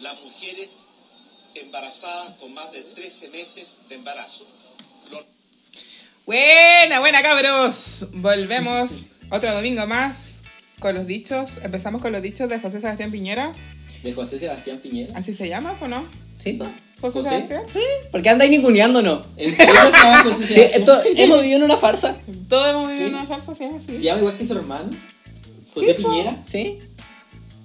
[0.00, 0.82] las mujeres
[1.54, 4.46] embarazadas con más de 13 meses de embarazo.
[5.10, 5.24] Los
[6.26, 8.06] Buena, buena cabros.
[8.12, 8.90] Volvemos
[9.30, 10.40] otro domingo más
[10.80, 11.58] con los dichos.
[11.62, 13.52] Empezamos con los dichos de José Sebastián Piñera.
[14.02, 15.16] De José Sebastián Piñera.
[15.16, 16.04] ¿Así se llama o no?
[16.38, 16.66] ¿Sí, po?
[17.00, 17.30] José, ¿José?
[17.30, 17.62] Sebastián.
[17.72, 19.26] Sí, porque andáis ninguneándonos.
[19.36, 22.16] ¿En Sí, esto, hemos vivido en una farsa.
[22.48, 23.14] Todos hemos vivido ¿Sí?
[23.14, 23.98] una farsa, sí, así.
[23.98, 24.90] ¿Se llama igual que su hermano?
[25.74, 26.42] ¿José Piñera?
[26.46, 26.80] ¿Sí?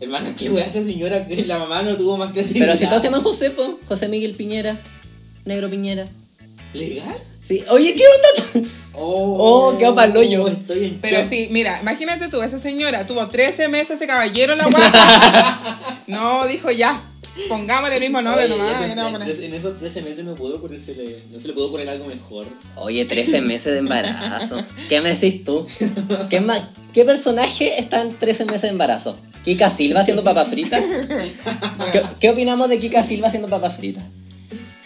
[0.01, 2.65] Hermano, qué wea esa señora, que la mamá no tuvo más creatividad.
[2.65, 3.79] Pero si todos se llaman José, po.
[3.87, 4.79] José Miguel Piñera.
[5.45, 6.07] Negro Piñera.
[6.73, 7.15] ¿Legal?
[7.39, 7.63] Sí.
[7.69, 8.69] Oye, ¿qué onda?
[8.93, 10.47] Oh, quedó pa'l hoyo.
[10.47, 11.29] Estoy en Pero shock.
[11.29, 15.79] sí, mira, imagínate tú, esa señora tuvo 13 meses ese caballero en la guapa.
[16.07, 17.01] no, dijo ya,
[17.49, 18.79] pongámosle el mismo nombre nomás.
[18.79, 21.89] ese- que no, en, esos 13 meses no, pudo ponérsele, no se le pudo poner
[21.89, 22.45] algo mejor.
[22.75, 24.63] Oye, 13 meses de embarazo.
[24.89, 25.65] ¿Qué me decís tú?
[26.29, 29.17] ¿Qué, ma- ¿Qué personaje está en 13 meses de embarazo?
[29.43, 30.79] ¿Kika Silva haciendo papa frita?
[31.91, 34.01] ¿Qué, qué opinamos de Kika Silva haciendo papa frita?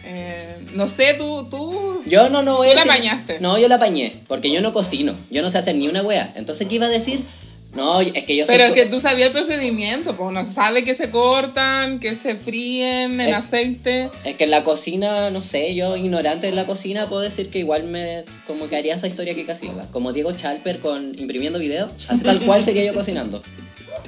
[0.05, 2.02] Eh, no sé, tú, tú.
[2.05, 3.39] Yo no, no voy Tú a la decir- apañaste.
[3.39, 5.15] No, yo la apañé, porque yo no cocino.
[5.31, 6.31] Yo no sé hacer ni una wea.
[6.35, 7.21] Entonces, ¿qué iba a decir?
[7.73, 10.95] No, es que yo Pero es que tú sabías el procedimiento, pues uno sabe que
[10.95, 14.09] se cortan, que se fríen en aceite.
[14.23, 17.59] Es que en la cocina, no sé, yo ignorante de la cocina puedo decir que
[17.59, 19.87] igual me como que haría esa historia que Silva.
[19.91, 23.43] Como Diego Chalper con imprimiendo videos, así tal cual sería yo cocinando.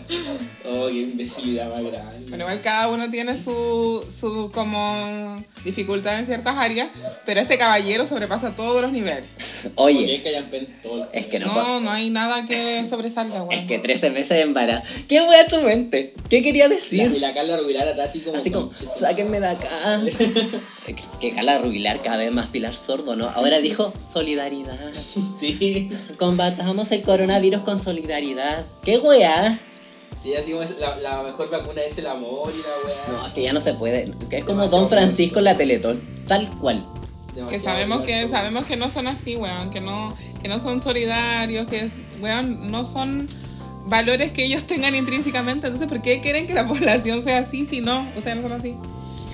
[0.70, 2.26] Oh, qué imbecilidad más grande.
[2.28, 6.90] Bueno, igual cada uno tiene su, su como dificultad en ciertas áreas,
[7.26, 9.24] pero este caballero sobrepasa todos los niveles.
[9.76, 10.22] Oye,
[11.14, 13.60] es que no, No, no hay nada que sobresalga, güey.
[13.60, 14.86] es que 13 meses de embarazo.
[15.08, 16.14] ¿Qué wea tu mente?
[16.30, 17.12] ¿Qué quería La- y decir?
[17.22, 18.38] la Carla Rubilar atrás así como...
[18.38, 19.70] Así como, "Conche, sáquenme de acá.
[20.86, 23.30] Que- que Carla Rubilar cada vez más Pilar Sordo, ¿no?
[23.30, 24.78] Ahora dijo solidaridad.
[25.40, 25.90] Sí.
[26.18, 28.66] Combatamos el coronavirus con solidaridad.
[28.84, 29.60] ¿Qué wea?
[30.16, 33.20] Sí, así como es, la, la mejor vacuna es el amor y la weá.
[33.20, 34.12] No, es que ya no se puede.
[34.30, 36.02] Que es como Demasiado Don Francisco en la Teletón.
[36.28, 36.84] Tal cual.
[37.36, 40.82] Demasiado Que sabemos que sabemos que no son así, weón, que no que no son
[40.82, 41.90] solidarios, que
[42.22, 43.28] weón, no son
[43.86, 45.68] valores que ellos tengan intrínsecamente.
[45.68, 48.08] Entonces, ¿por qué quieren que la población sea así si no?
[48.18, 48.76] Ustedes no son así.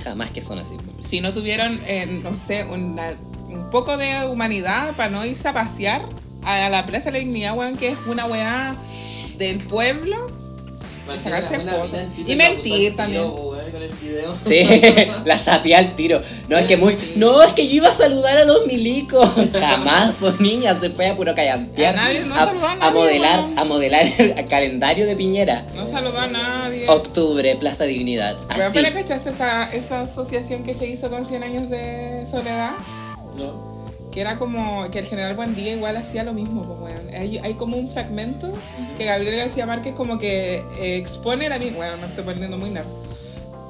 [0.03, 0.75] Jamás que son así.
[1.01, 3.13] Si no tuvieron, eh, no sé, una-
[3.47, 6.01] un poco de humanidad para no irse a pasear
[6.43, 8.75] a la Plaza de la Dignidad, weón, que es una weá
[9.37, 10.42] del pueblo.
[11.21, 11.59] Sacarse
[12.25, 13.23] Y mentir tiro, también.
[13.23, 14.35] weón, con el video.
[14.45, 14.63] Sí,
[15.25, 16.21] la sapía al tiro.
[16.47, 16.97] No, es que muy.
[17.17, 19.29] No, es que yo iba a saludar a los milicos.
[19.53, 21.97] Jamás, pues niña, se fue a puro callampear.
[21.97, 23.59] A nadie, no a, saludó a a nadie, modelar, weón.
[23.59, 25.65] a modelar el calendario de Piñera.
[25.75, 26.87] No saludó a nadie.
[26.87, 28.37] Octubre, Plaza Dignidad.
[28.49, 28.61] Así.
[28.73, 32.71] ¿pero cachaste esa, esa asociación que se hizo con 100 años de soledad?
[33.35, 33.72] No.
[34.13, 37.15] Que era como que el general Buendía igual hacía lo mismo, pues, weón.
[37.15, 38.53] Hay, hay como un fragmento
[38.97, 42.69] que Gabriel García Márquez como que eh, expone la misma, bueno, me estoy poniendo muy
[42.69, 42.85] nerd,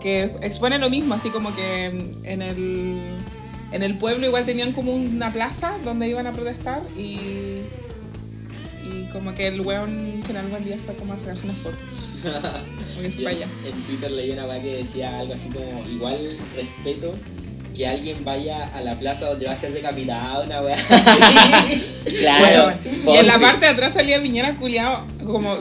[0.02, 3.16] que expone lo mismo, así como que mm, en el,
[3.72, 7.62] en el pueblo igual tenían como una plaza donde iban a protestar y,
[8.84, 11.78] y como que el weón general Buendía fue como a sacarse una foto.
[12.96, 13.48] Porque fue Yo para allá.
[13.66, 17.14] en Twitter leí una weá que decía algo así como igual respeto
[17.76, 20.78] que alguien vaya a la plaza donde va a ser decapitado, una weá.
[22.20, 22.74] Claro.
[23.08, 25.56] y en la parte de atrás salía Viñera culiado como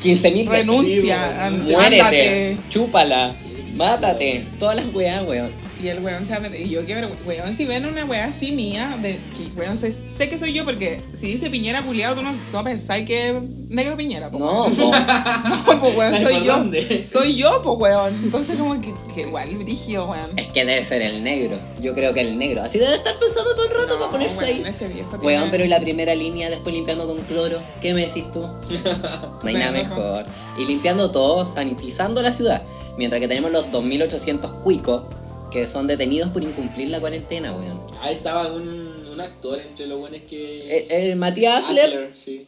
[0.00, 3.34] 15 mil renuncia, Sí, Muérete, chúpala,
[3.74, 4.46] mátate.
[4.58, 5.50] Todas las weas, weón.
[5.82, 6.60] Y el weón se va a meter.
[6.60, 6.94] Y yo, que
[7.24, 10.64] weón, si ven una weá así mía, de que weón, sé, sé que soy yo,
[10.64, 14.64] porque si dice Piñera culiado, tú no, no pensáis que es negro Piñera, po, No,
[14.64, 14.74] weón.
[14.76, 14.90] po.
[15.68, 16.56] No, pues weón, soy ¿por yo.
[16.56, 17.04] dónde?
[17.06, 18.14] Soy yo, pues weón.
[18.24, 20.30] Entonces, como que, que igual, brígido, weón.
[20.36, 21.58] Es que debe ser el negro.
[21.80, 22.62] Yo creo que el negro.
[22.62, 24.64] Así debe estar pensando todo el rato No, para ponerse weón, ahí.
[24.66, 27.60] Ese viejo Weón, tiene- pero y la primera línea después limpiando con cloro.
[27.80, 28.40] ¿Qué me decís tú?
[29.42, 30.24] No hay nada mejor.
[30.58, 32.62] Y limpiando todo, sanitizando la ciudad.
[32.96, 35.02] Mientras que tenemos los 2800 cuicos
[35.50, 37.80] que son detenidos por incumplir la cuarentena, weón.
[38.02, 38.68] Ahí estaba un,
[39.12, 40.86] un actor entre los buenos que.
[40.90, 42.46] El, el Matías Asler, Asler, sí.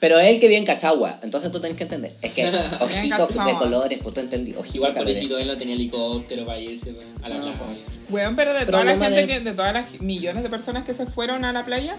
[0.00, 1.18] pero es el que viene en Cachagua.
[1.22, 2.14] Entonces tú tenés que entender.
[2.22, 2.46] Es que
[2.80, 4.52] ojitos de colores, pues tú entendí.
[4.52, 5.16] Ojitos Igual de colores.
[5.18, 7.80] pobrecito, él no tenía helicóptero para irse pues, a la No, playa.
[8.08, 10.94] Weón, pero de toda la gente de- que, de todas las millones de personas que
[10.94, 11.96] se fueron a la playa,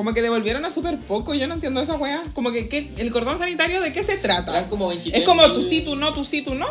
[0.00, 1.34] como que devolvieron a súper poco.
[1.34, 2.22] Yo no entiendo esa weá.
[2.32, 4.52] Como que, ¿qué- el cordón sanitario, ¿de qué se trata?
[4.56, 6.66] Eran como 23 Es como tú sí, tú no, tú sí, tú no.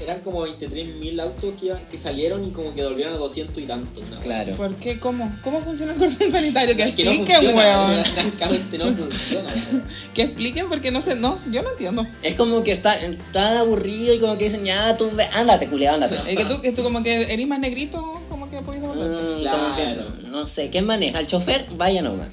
[0.00, 3.66] Eran como 23.000 autos que, iban- que salieron y como que volvieron a 200 y
[3.66, 4.00] tanto.
[4.10, 4.18] ¿no?
[4.20, 4.56] Claro.
[4.56, 4.98] ¿Por qué?
[4.98, 5.32] ¿Cómo?
[5.44, 6.76] ¿Cómo funciona el cordón sanitario?
[6.76, 8.04] Que que no expliquen, funciona, weón.
[8.06, 9.48] francamente no funciona.
[9.72, 9.84] weón.
[10.12, 12.04] Que expliquen porque no sé, no, yo no entiendo.
[12.22, 12.96] Es como que está
[13.32, 16.16] tan aburrido y como que dicen, ya tú ve, ándate, culiado, ándate.
[16.28, 19.06] Es que tú, que tú como que eres más negrito, como que puedes devolver.
[19.08, 20.21] Mm, Claro.
[20.32, 21.20] No sé, ¿quién maneja?
[21.20, 22.28] El chofer, vaya nomás.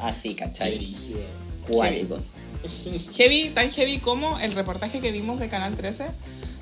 [0.00, 0.96] Así, Qué ¿cachai?
[1.68, 2.18] Cuático.
[3.14, 6.06] Heavy, tan heavy como el reportaje que vimos de Canal 13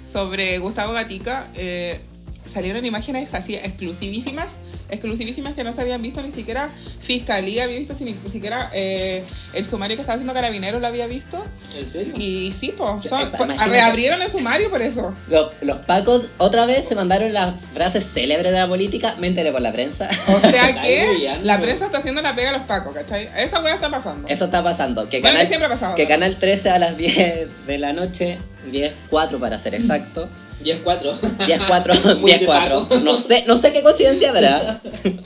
[0.03, 2.01] sobre Gustavo Gatica, eh,
[2.45, 4.53] salieron imágenes así exclusivísimas,
[4.91, 6.71] exclusivísimas que no se habían visto ni siquiera
[7.01, 9.23] Fiscalía había visto, ni siquiera eh,
[9.55, 11.45] el sumario que estaba haciendo Carabineros lo había visto.
[11.79, 12.13] ¿En serio?
[12.17, 15.15] Y sí, pues, Eh, son- pues, reabrieron el sumario por eso.
[15.29, 19.53] Lo- Los, pacos otra vez se mandaron las frases célebres de la política, me enteré
[19.53, 20.09] por la prensa.
[20.29, 23.29] O sea que la prensa está haciendo la pega a los pacos, ¿cachai?
[23.37, 24.29] Esa weá está pasando.
[24.29, 25.09] Eso está pasando.
[25.09, 26.09] Que Bueno, canal, que siempre ha pasado, que ¿no?
[26.09, 28.39] canal 13 a las 10 de la noche,
[28.71, 30.29] 10, 4 para ser exacto.
[30.65, 31.47] 10-4.
[31.47, 32.81] 10, 4, Muy 10, de 4.
[32.89, 33.01] Paco.
[33.01, 34.81] No sé, no sé qué coincidencia habrá.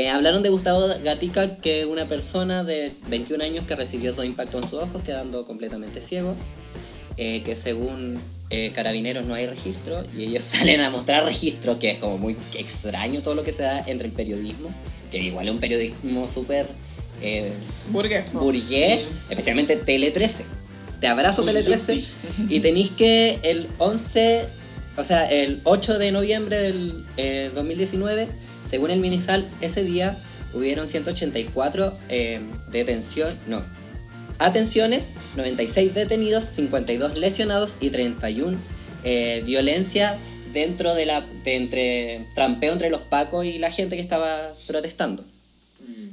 [0.00, 4.24] Eh, hablaron de Gustavo Gatica, que es una persona de 21 años que recibió dos
[4.24, 6.36] impactos en sus ojos, quedando completamente ciego.
[7.16, 8.16] Eh, que según
[8.50, 12.36] eh, carabineros no hay registro y ellos salen a mostrar registro, que es como muy
[12.56, 14.70] extraño todo lo que se da entre el periodismo,
[15.10, 16.68] que igual es un periodismo súper
[17.20, 17.52] eh,
[17.90, 18.32] Burgués.
[18.32, 19.06] burgués, Sí.
[19.30, 20.44] especialmente Tele 13.
[21.00, 22.08] Te abrazo Tele 13 lucy.
[22.48, 24.46] Y tenéis que el 11,
[24.96, 28.28] o sea, el 8 de noviembre del eh, 2019,
[28.68, 30.18] según el Minisal, ese día
[30.54, 32.40] hubieron 184 eh,
[32.70, 33.62] detención, no,
[34.38, 38.56] atenciones, 96 detenidos, 52 lesionados y 31
[39.04, 40.18] eh, violencia
[40.52, 45.22] dentro de la de entre trampeo entre los pacos y la gente que estaba protestando.
[45.80, 46.08] Mm.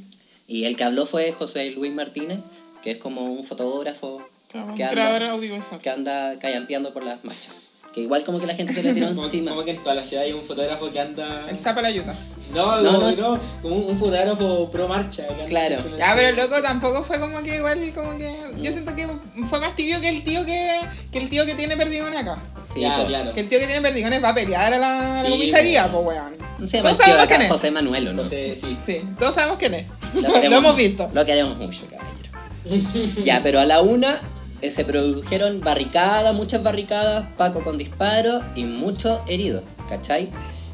[0.48, 2.40] Y el que habló fue José Luis Martínez,
[2.84, 4.22] que es como un fotógrafo
[4.64, 5.82] Claro, que creador anda, audiovisual.
[5.82, 7.54] que anda callampeando por las marchas.
[7.94, 9.52] Que igual como que la gente se le tiró Como, encima.
[9.52, 11.50] como que en toda la ciudad hay un fotógrafo que anda.
[11.50, 12.14] El zapa la ayuda.
[12.54, 13.16] No, No, no, no.
[13.36, 15.26] no, como un, un fotógrafo pro marcha.
[15.48, 15.78] Claro.
[15.98, 18.36] Ya, pero loco tampoco fue como que igual, como que.
[18.62, 19.08] Yo siento que
[19.50, 20.82] fue más tibio que el tío que,
[21.12, 22.38] que el tío que tiene perdigones acá.
[22.74, 23.06] Sí, ya, po.
[23.06, 23.32] claro.
[23.34, 25.90] Que el tío que tiene perdigones va a pelear a la, a la Sí, comisaría,
[25.90, 26.04] po.
[26.04, 26.34] pues weón.
[26.60, 27.48] El Todos sabemos acá, quién es.
[27.50, 28.24] José Manuel, ¿o ¿no?
[28.24, 28.76] No sé, sí.
[28.84, 29.86] Sí, todos sabemos quién es.
[30.16, 31.10] Lo, queremos- hemos visto.
[31.14, 33.24] Lo queremos mucho, caballero.
[33.24, 34.20] ya, pero a la una
[34.62, 40.30] eh, se produjeron barricadas, muchas barricadas, Paco con disparos y muchos heridos, ¿cachai?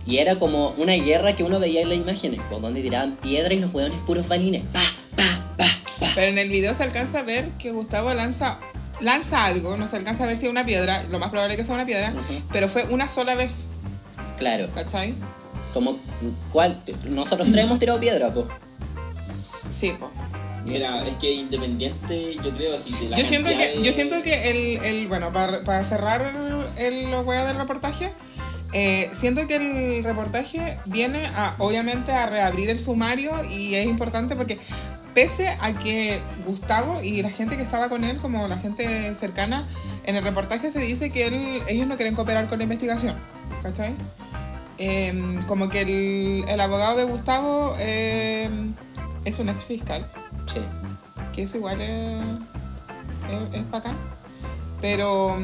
[0.06, 3.54] Y era como una guerra que uno veía en las imágenes, por donde tiraban piedra
[3.54, 4.64] y los hueones puros balines.
[4.74, 4.82] Pa,
[5.16, 5.68] pa, pa,
[6.00, 6.12] pa.
[6.16, 8.60] Pero en el video se alcanza a ver que Gustavo lanza,
[9.00, 11.60] lanza algo, no se alcanza a ver si es una piedra, lo más probable es
[11.60, 12.14] que sea una piedra,
[12.52, 13.70] pero fue una sola vez,
[14.38, 15.14] Claro, ¿cachai?
[15.74, 15.98] como,
[16.52, 16.82] ¿cuál?
[17.10, 18.46] Nosotros tres hemos tirado piedra, pues.
[19.72, 20.12] Sí, pues.
[20.66, 24.22] Mira, es que independiente, yo creo, así de la Yo siento que, de- yo siento
[24.22, 26.34] que el, el bueno, para, para cerrar
[26.78, 28.12] el, weas del reportaje,
[28.74, 34.36] eh, siento que el reportaje viene a, obviamente, a reabrir el sumario y es importante
[34.36, 34.60] porque
[35.16, 39.68] pese a que Gustavo y la gente que estaba con él, como la gente cercana,
[40.06, 43.16] en el reportaje se dice que él, ellos no quieren cooperar con la investigación,
[43.64, 43.94] ¿cachai?
[44.78, 48.74] Em, como que el, el abogado de Gustavo em,
[49.26, 50.10] es un ex fiscal
[50.54, 50.62] Sí.
[51.34, 52.22] que eso igual es,
[53.30, 53.96] es, es bacán.
[54.82, 55.38] Pero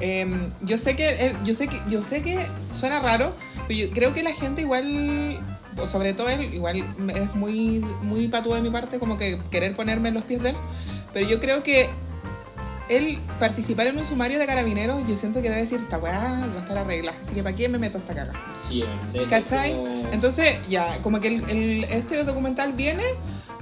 [0.00, 3.32] em, yo sé que eh, yo sé que yo sé que suena raro,
[3.66, 5.38] pero yo creo que la gente igual
[5.86, 6.84] sobre todo él igual
[7.14, 10.50] es muy muy patudo de mi parte como que querer ponerme en los pies de
[10.50, 10.56] él,
[11.12, 11.88] pero yo creo que
[12.88, 16.56] él participar en un sumario de carabineros, yo siento que debe decir, esta weá va
[16.56, 18.32] a estar arreglada, así que ¿para qué me meto esta caga?
[18.54, 18.82] Sí,
[19.28, 19.72] ¿Cachai?
[19.74, 23.04] como- Entonces, ya, como que el- el- este documental viene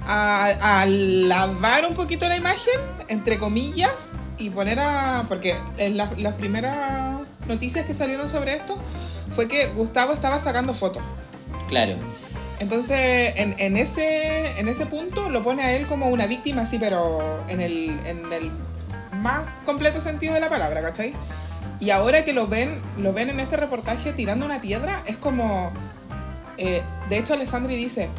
[0.07, 4.07] a, a lavar un poquito la imagen, entre comillas,
[4.37, 5.25] y poner a...
[5.27, 8.77] Porque en la- las primeras noticias que salieron sobre esto
[9.33, 11.03] fue que Gustavo estaba sacando fotos.
[11.67, 11.95] Claro.
[12.59, 16.77] Entonces, en, en ese, en ese punto lo pone a él como una víctima, sí,
[16.79, 18.51] pero en el, en el
[19.21, 21.13] más completo sentido de la palabra, ¿cachai?
[21.79, 25.71] Y ahora que lo ven, lo ven en este reportaje tirando una piedra, es como...
[26.57, 28.09] eh, de hecho, Alessandri dice,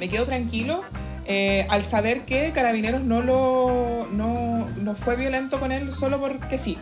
[0.00, 0.82] me quedo tranquilo
[1.26, 6.58] eh, al saber que Carabineros no lo no, no fue violento con él solo porque
[6.58, 6.76] sí.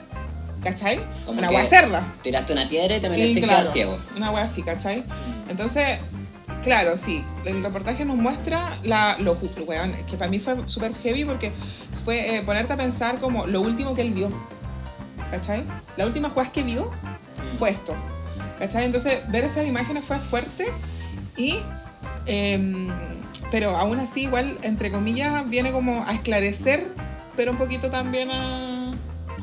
[0.63, 0.99] ¿Cachai?
[1.27, 2.15] Como una hueá cerda.
[2.23, 3.99] Tiraste una piedra y te mereces claro, ciego.
[4.17, 5.05] Una wea así, ¿cachai?
[5.49, 6.01] Entonces,
[6.65, 11.25] claro, sí, el reportaje nos muestra la, lo, weón, que para mí fue súper heavy
[11.25, 11.53] porque
[12.05, 14.33] fue eh, ponerte a pensar como lo último que él vio,
[15.31, 15.63] ¿cachai?
[15.97, 16.91] La última juez que vio
[17.57, 17.95] fue esto,
[18.59, 18.85] ¿cachai?
[18.85, 20.67] Entonces, ver esas imágenes fue fuerte
[21.37, 21.61] y...
[22.29, 22.89] em,
[23.51, 26.87] pero aún así, igual, entre comillas, viene como a esclarecer,
[27.37, 28.93] pero un poquito también a,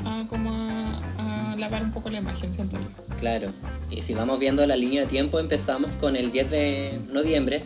[0.06, 3.06] a como a, a lavar un poco la imagen, siento yo.
[3.20, 3.50] Claro.
[3.90, 7.64] Y si vamos viendo la línea de tiempo, empezamos con el 10 de noviembre,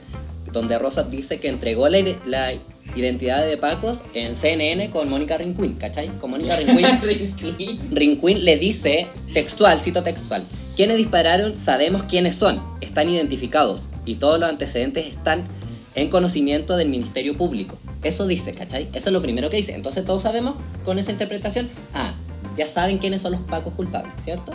[0.52, 2.54] donde Rosas dice que entregó la, la
[2.96, 6.10] identidad de Pacos en CNN con Mónica Rinquín, ¿cachai?
[6.20, 6.56] Con Mónica
[7.04, 7.36] Rinquín.
[7.38, 7.80] Rinquín.
[7.92, 10.44] Rinquín le dice, textual, cito textual,
[10.76, 15.46] quienes dispararon sabemos quiénes son, están identificados y todos los antecedentes están
[15.94, 17.78] en conocimiento del Ministerio Público.
[18.02, 18.90] Eso dice, ¿cachai?
[18.94, 19.76] Eso es lo primero que dice.
[19.76, 22.14] Entonces todos sabemos con esa interpretación, ah,
[22.58, 24.54] ya saben quiénes son los pacos culpables, ¿cierto?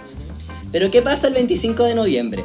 [0.73, 2.44] Pero ¿qué pasa el 25 de noviembre?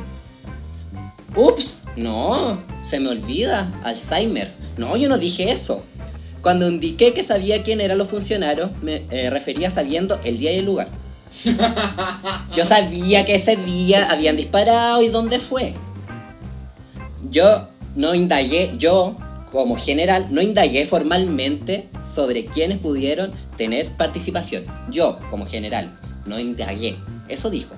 [1.35, 4.51] Ups, no, se me olvida, Alzheimer.
[4.77, 5.83] No, yo no dije eso.
[6.43, 10.59] Cuando indiqué que sabía quién eran los funcionarios, me eh, refería sabiendo el día y
[10.59, 10.87] el lugar.
[12.55, 15.75] Yo sabía que ese día habían disparado y dónde fue.
[17.29, 19.15] Yo no indagué, yo
[19.51, 24.65] como general, no indagué formalmente sobre quiénes pudieron tener participación.
[24.89, 25.95] Yo como general,
[26.25, 26.95] no indagué.
[27.27, 27.75] Eso dijo.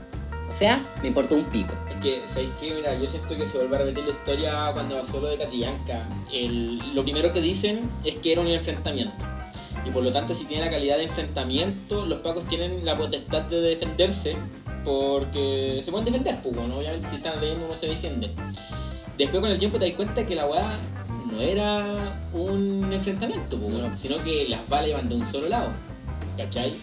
[0.49, 1.73] O sea, me importó un pico.
[1.89, 2.73] Es que, ¿sabes qué?
[2.73, 6.07] Mira, yo siento que se vuelve a repetir la historia cuando pasó lo de Catrillanca.
[6.31, 9.25] El, lo primero que dicen es que era un enfrentamiento.
[9.85, 13.43] Y por lo tanto, si tiene la calidad de enfrentamiento, los pacos tienen la potestad
[13.43, 14.35] de defenderse
[14.83, 18.29] porque se pueden defender, pues, bueno, obviamente si están leyendo uno se defiende.
[19.21, 20.77] Después con el tiempo te das cuenta que la weá
[21.31, 23.57] no era un enfrentamiento,
[23.95, 25.69] sino que las balas iban de un solo lado.
[26.37, 26.73] ¿Cachai?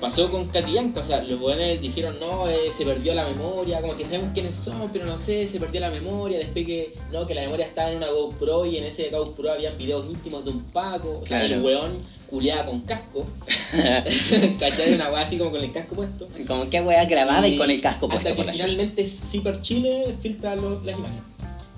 [0.00, 3.98] Pasó con Catrillanca, o sea, los buenos dijeron, no, eh, se perdió la memoria, como
[3.98, 7.34] que sabemos quiénes son, pero no sé, se perdió la memoria, después que, no, que
[7.34, 10.60] la memoria estaba en una GoPro y en ese GoPro habían videos íntimos de un
[10.62, 11.54] Paco, o sea, Claro.
[11.56, 11.98] el weón
[12.30, 13.26] culeaba con casco,
[14.58, 14.94] ¿cachai?
[14.94, 16.28] Una weá así como con el casco puesto.
[16.46, 18.64] Como que weá grabada y, con el casco Hasta puesto que la chucha.
[18.68, 21.22] finalmente Cyber Chile filtra lo- las imágenes.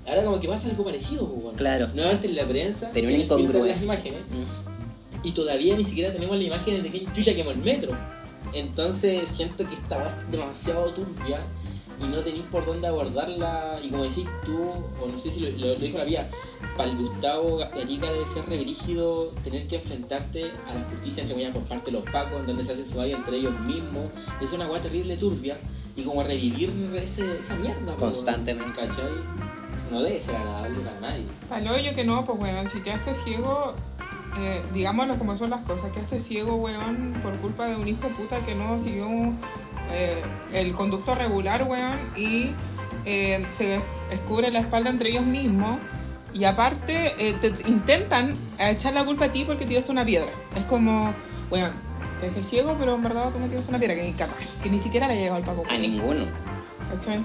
[0.07, 1.57] Ahora como que pasa algo parecido, pues, bueno.
[1.57, 1.87] Claro.
[1.93, 3.73] Nuevamente en la prensa Tenía una que incongruencia.
[3.75, 5.27] las imágenes Mm.
[5.27, 7.95] y todavía ni siquiera tenemos las imágenes de quién chucha quemó el metro.
[8.53, 11.39] Entonces siento que esta es demasiado turbia
[11.99, 13.79] y no tenéis por dónde abordarla.
[13.81, 14.59] Y como decís tú,
[15.01, 16.29] o no sé si lo, lo- lo dijo la vía,
[16.75, 21.35] para el Gustavo Gatica debe ser re brígido tener que enfrentarte a la justicia entre
[21.35, 24.05] comillas por parte de los pacos, en donde se hace su valle entre ellos mismos.
[24.41, 25.57] Es una weá terrible turbia
[25.95, 27.93] y como revivir ese, esa mierda.
[27.95, 28.79] po, Constantemente.
[28.81, 29.05] ¿Cachai?
[29.93, 31.25] No debe ser agradable para nadie.
[31.47, 33.75] Paloyo que no, pues weón, si quedaste ciego,
[34.39, 38.43] eh, digámoslo como son las cosas, quedaste ciego, weón, por culpa de un hijo puta
[38.43, 39.07] que no siguió
[39.91, 40.19] eh,
[40.51, 42.49] el conducto regular, weón, y
[43.05, 45.79] eh, se descubre la espalda entre ellos mismos.
[46.33, 50.31] Y aparte, eh, te te intentan echar la culpa a ti porque tiraste una piedra.
[50.55, 51.13] Es como,
[51.51, 51.73] weón,
[52.19, 54.71] te dejé ciego, pero en verdad tú me tiraste una piedra que ni capaz, que
[54.71, 55.63] ni siquiera le llegó al Paco.
[55.69, 56.25] A ninguno.
[56.91, 57.23] ¿Cachai?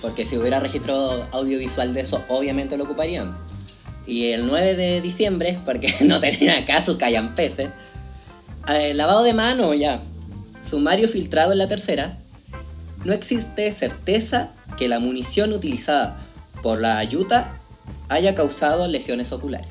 [0.00, 3.36] Porque si hubiera registro audiovisual de eso, obviamente lo ocuparían.
[4.06, 7.70] Y el 9 de diciembre, porque no tenían acá sus callampeses,
[8.68, 10.00] eh, lavado de mano ya,
[10.68, 12.18] sumario filtrado en la tercera,
[13.04, 16.18] no existe certeza que la munición utilizada
[16.62, 17.58] por la ayuda
[18.08, 19.68] haya causado lesiones oculares.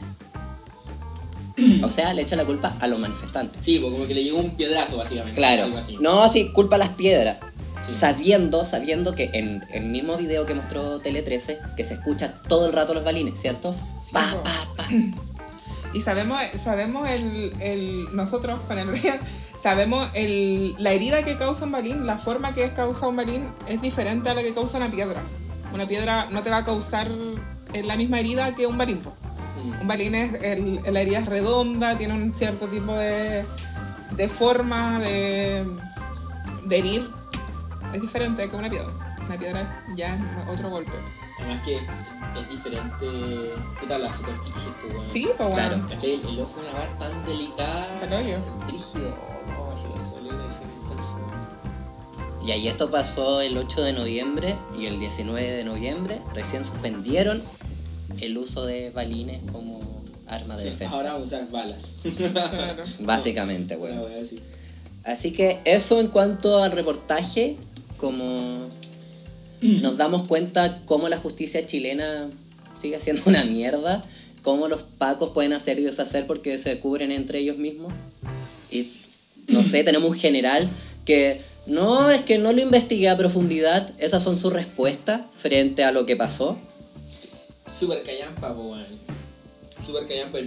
[1.84, 3.60] O sea, le echa la culpa a los manifestantes.
[3.66, 5.36] Sí, pues como que le llegó un piedrazo básicamente.
[5.36, 5.68] Claro.
[6.00, 7.38] No, sí, culpa a las piedras.
[7.86, 7.94] Sí.
[7.96, 12.68] Sabiendo, sabiendo que en el mismo video que mostró Tele 13, que se escucha todo
[12.68, 13.76] el rato los balines, ¿cierto?
[14.12, 14.44] Pa, po.
[14.44, 14.88] pa, pa.
[15.94, 18.90] Y sabemos, sabemos el, el- nosotros con el
[19.64, 23.82] sabemos el, la herida que causa un balín, la forma que causa un balín es
[23.82, 25.22] diferente a la que causa una piedra.
[25.74, 27.08] Una piedra no te va a causar
[27.74, 29.00] eh, la misma herida que un balín.
[29.00, 29.82] Mm.
[29.82, 33.46] Un balín es, el- la herida es redonda, tiene un cierto tipo de,
[34.12, 35.66] de forma de,
[36.66, 37.10] de herir.
[37.98, 39.18] Es diferente que una piedra.
[39.26, 40.92] Una piedra ya es otro golpe.
[41.40, 43.08] Además que es diferente.
[43.80, 44.72] ¿Qué tal la superficie?
[44.82, 45.10] Pues, bueno.
[45.12, 45.68] Sí, pues bueno.
[45.70, 45.88] Claro.
[45.90, 46.14] ¿Cachai?
[46.14, 48.00] El, el ojo es una weá tan delicada.
[48.04, 48.38] Al hoyo.
[48.68, 49.16] Rígido.
[49.50, 50.30] Oh, no, eso le.
[52.48, 57.42] Y ahí esto pasó el 8 de noviembre y el 19 de noviembre recién suspendieron
[58.22, 59.82] el uso de balines como
[60.28, 60.96] arma de Sí, defensa.
[60.96, 61.90] Ahora vamos a usar balas.
[63.00, 64.04] Básicamente, bueno.
[64.24, 64.40] así.
[65.04, 67.58] Así que eso en cuanto al reportaje,
[67.98, 68.68] como
[69.62, 72.30] nos damos cuenta cómo la justicia chilena
[72.80, 74.04] sigue siendo una mierda,
[74.44, 77.92] cómo los pacos pueden hacer y deshacer porque se cubren entre ellos mismos.
[78.72, 78.92] Y
[79.48, 80.70] no sé, tenemos un general
[81.06, 85.92] que no, es que no lo investigué a profundidad, esas son sus respuestas frente a
[85.92, 86.58] lo que pasó.
[87.72, 88.86] Super callampa, weón.
[89.86, 90.40] Super callampa.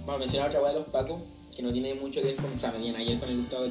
[0.00, 1.20] Vamos a mencionar otra weá de los pacos
[1.54, 2.52] que no tiene mucho que ver con.
[2.52, 3.66] O sea, ver con el Gustavo.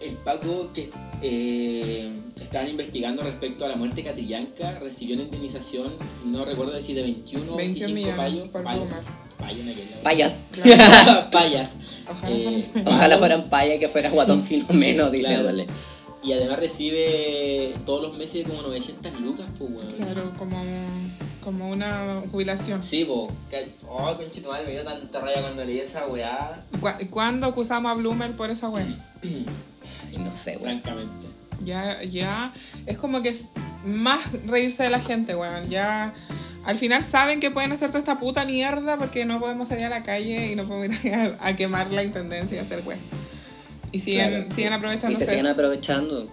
[0.00, 0.90] El Paco que
[1.22, 5.92] eh, estaban investigando respecto a la muerte de Catrillanca recibió una indemnización,
[6.24, 8.64] no recuerdo decir de 21 o 21 25 millones payos.
[8.64, 8.92] Payos.
[10.02, 10.44] Payas.
[11.32, 11.76] Payas.
[12.10, 15.66] Ojalá Eh, Ojalá fueran payas que fuera guatón filomeno diciéndole.
[16.22, 19.92] Y además recibe todos los meses como 900 lucas, pues, weón.
[19.96, 20.60] Claro, como,
[21.42, 22.82] como una jubilación.
[22.82, 23.30] Sí, po.
[23.88, 26.64] Oh, conchito madre, me dio tanta raya cuando leí esa weá.
[26.80, 28.86] ¿Cu- ¿Cuándo acusamos a Bloomer por esa wea?
[30.18, 30.80] No sé, weón.
[30.80, 31.26] Francamente.
[31.64, 32.52] Ya, ya,
[32.86, 33.44] es como que es
[33.84, 35.68] más reírse de la gente, weón.
[35.68, 36.14] Ya,
[36.64, 39.90] al final saben que pueden hacer toda esta puta mierda porque no podemos salir a
[39.90, 43.00] la calle y no podemos ir a, a quemar la intendencia y hacer weón.
[43.90, 44.54] Y siguen, Claro.
[44.54, 46.28] siguen Y aprovechando se siguen aprovechando.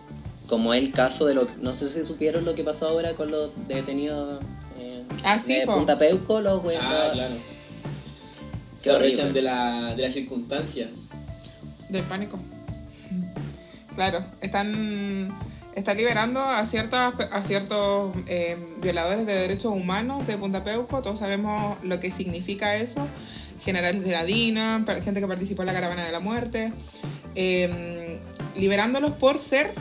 [0.48, 1.58] Como el caso de los.
[1.58, 4.44] No sé si supieron lo que pasó ahora con los detenidos
[4.78, 5.74] eh, Ah, sí, de po.
[5.76, 6.78] Punta Peuco, los güey.
[6.80, 7.34] Ah, claro.
[8.78, 10.88] Qué Se aprovechan de la, de la circunstancia.
[11.90, 12.38] Del pánico.
[13.96, 15.34] Claro, están,
[15.96, 21.02] liberando a, ciertas, a ciertos eh, violadores de derechos humanos de Punta Peuco.
[21.02, 23.08] Todos sabemos lo que significa eso.
[23.64, 26.74] Generales de la DINA, gente que participó en la caravana de la muerte.
[27.36, 28.20] Eh,
[28.58, 29.74] liberándolos por ser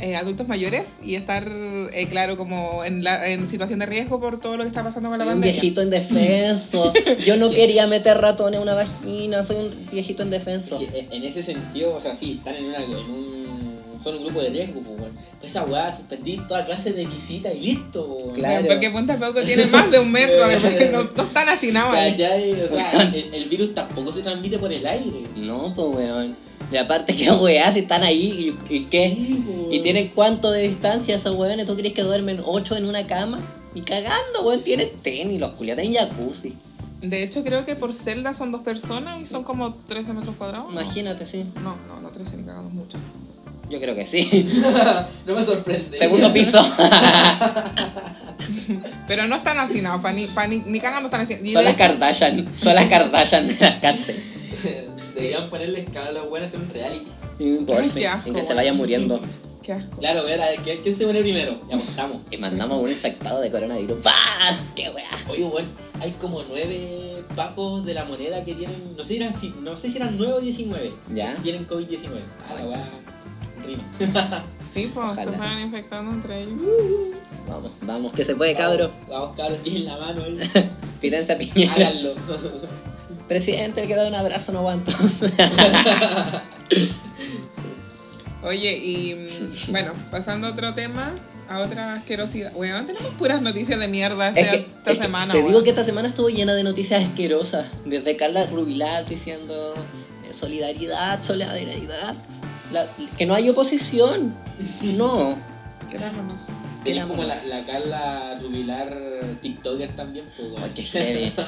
[0.00, 4.40] eh, adultos mayores y estar, eh, claro, como en, la, en situación de riesgo por
[4.40, 5.52] todo lo que está pasando con la Soy un pandemia.
[5.60, 6.92] viejito indefenso.
[7.24, 9.42] Yo no quería meter ratones en una vagina.
[9.42, 10.78] Soy un viejito indefenso.
[10.78, 13.46] Que en- ese sentido, o sea, sí, están en, una, en un.
[14.02, 14.96] Son un grupo de riesgo, pues.
[15.40, 18.34] Pues esa weá, suspendí toda clase de visita y listo, weón.
[18.34, 18.66] Claro.
[18.68, 20.36] Porque Punta Peuco tiene más de un metro,
[20.92, 22.10] no, no están hacinados ahí.
[22.12, 22.52] ¿Cachai?
[22.60, 25.22] O sea, el, el virus tampoco se transmite por el aire.
[25.36, 26.36] No, pues weón.
[26.70, 29.10] Y aparte que weá, si están ahí y, y qué.
[29.10, 31.66] Sí, ¿Y tienen cuánto de distancia esos weones?
[31.66, 33.40] ¿Tú crees que duermen ocho en una cama?
[33.74, 36.54] Y cagando, weón, tienen tenis, los culiados tienen jacuzzi.
[37.02, 40.72] De hecho, creo que por celda son dos personas y son como 13 metros cuadrados.
[40.72, 41.44] Imagínate, sí.
[41.56, 42.96] No, no, no 13 ni cagamos mucho.
[43.68, 44.48] Yo creo que sí.
[45.26, 45.98] no me sorprende.
[45.98, 46.58] Segundo piso.
[49.08, 51.22] Pero no están hacinados, pa ni, pa ni, ni cagan no están.
[51.44, 52.48] Y Son de las Kardashian.
[52.56, 54.16] Son las Kardashian de la cárcel.
[55.16, 57.06] Deberían ponerle escala a los buenos en un reality.
[57.40, 58.56] Ay, asco, y que se weón.
[58.56, 59.20] vayan muriendo.
[59.62, 59.98] Qué asco.
[59.98, 61.58] Claro, ver, a ver, ¿quién, quién se muere primero?
[61.68, 62.18] Ya pues, estamos.
[62.30, 64.02] Y mandamos a un infectado de coronavirus.
[64.04, 64.12] ¡Bah!
[64.76, 65.08] ¡Qué weá!
[65.28, 65.68] Oye, bueno,
[66.00, 68.94] hay como nueve pacos de la moneda que tienen.
[68.96, 70.92] No sé si eran, si- no sé si eran 9 o 19.
[71.12, 71.34] Ya.
[71.34, 72.10] que Tienen COVID-19.
[72.48, 72.88] Ah, la weá.
[73.64, 73.84] Rima.
[74.76, 76.58] Sí, pues se fueron infectando entre ellos.
[77.48, 78.90] Vamos, vamos, que se puede, cabro.
[79.08, 80.22] Vamos, cabros, tienen la mano.
[81.00, 81.72] Pídense a Piñera.
[81.72, 82.10] Háganlo.
[83.28, 84.92] Presidente, que da un abrazo, no aguanto.
[88.42, 91.12] Oye, y mm, bueno, pasando a otro tema,
[91.48, 92.52] a otra asquerosidad.
[92.54, 95.32] Weón, tenemos puras noticias de mierda esta, Es que, esta es que semana.
[95.32, 95.50] te weón.
[95.50, 97.66] digo que esta semana estuvo llena de noticias asquerosas.
[97.84, 99.74] Desde Carla Rubilar diciendo
[100.28, 102.14] eh, solidaridad, solidaridad.
[102.72, 102.86] La-
[103.18, 104.34] que no hay oposición.
[104.82, 105.36] No.
[105.90, 106.46] Quedámonos.
[106.84, 108.96] Tenés como la, la Carla Rubilar
[109.42, 110.62] TikToker también, pues, weón.
[110.62, 111.32] Ay, qué.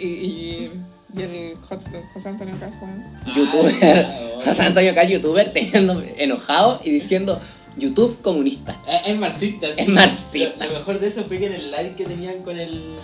[0.00, 0.70] Y, y,
[1.16, 1.78] y el Jo-
[2.14, 3.04] José Antonio Cas, weón.
[3.34, 4.06] youtuber.
[4.06, 7.38] Ah, José Antonio Cal, youtuber, teniendo enojado y diciendo
[7.76, 8.80] YouTube comunista.
[8.86, 9.74] Eh, Es marxista, sí.
[9.82, 10.66] Es marxista.
[10.66, 12.96] Lo, lo mejor de eso fue que en el live que tenían con el.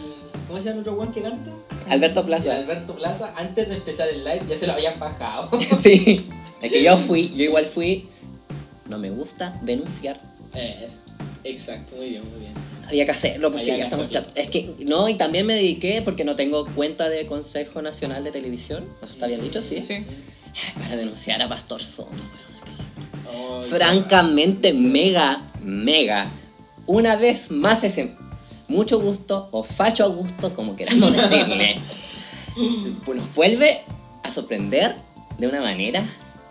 [0.47, 1.51] ¿Cómo se llama el otro weón que canta?
[1.89, 2.57] Alberto El Plaza.
[2.57, 5.51] Alberto Plaza, antes de empezar el live ya se lo habían bajado.
[5.81, 6.27] Sí.
[6.63, 8.09] Es que yo fui, yo igual fui.
[8.89, 10.19] No me gusta denunciar.
[10.55, 10.89] Eh,
[11.45, 12.53] exacto, muy bien, muy bien.
[12.89, 14.29] Había que hacerlo porque Había ya estamos hacerlo.
[14.29, 18.23] chat- Es que, no, y también me dediqué porque no tengo cuenta de Consejo Nacional
[18.25, 18.85] de Televisión.
[19.03, 19.61] ¿Eso está bien dicho?
[19.63, 19.83] Sí.
[19.87, 20.05] Sí.
[20.81, 22.11] Para denunciar a Pastor Soto.
[23.35, 26.31] Oh, Francamente, mega, mega.
[26.87, 28.13] Una vez más ese
[28.69, 31.81] mucho gusto o facho gusto, como queramos decirle.
[33.07, 33.83] nos vuelve
[34.23, 34.95] a sorprender
[35.39, 36.03] de una manera.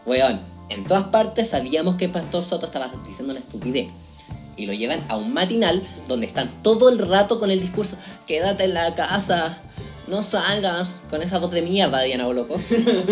[0.05, 3.87] Weón, en todas partes sabíamos que Pastor Soto estaba diciendo una estupidez.
[4.57, 8.65] Y lo llevan a un matinal donde están todo el rato con el discurso: quédate
[8.65, 9.57] en la casa,
[10.07, 12.55] no salgas, con esa voz de mierda de Diana Boloco.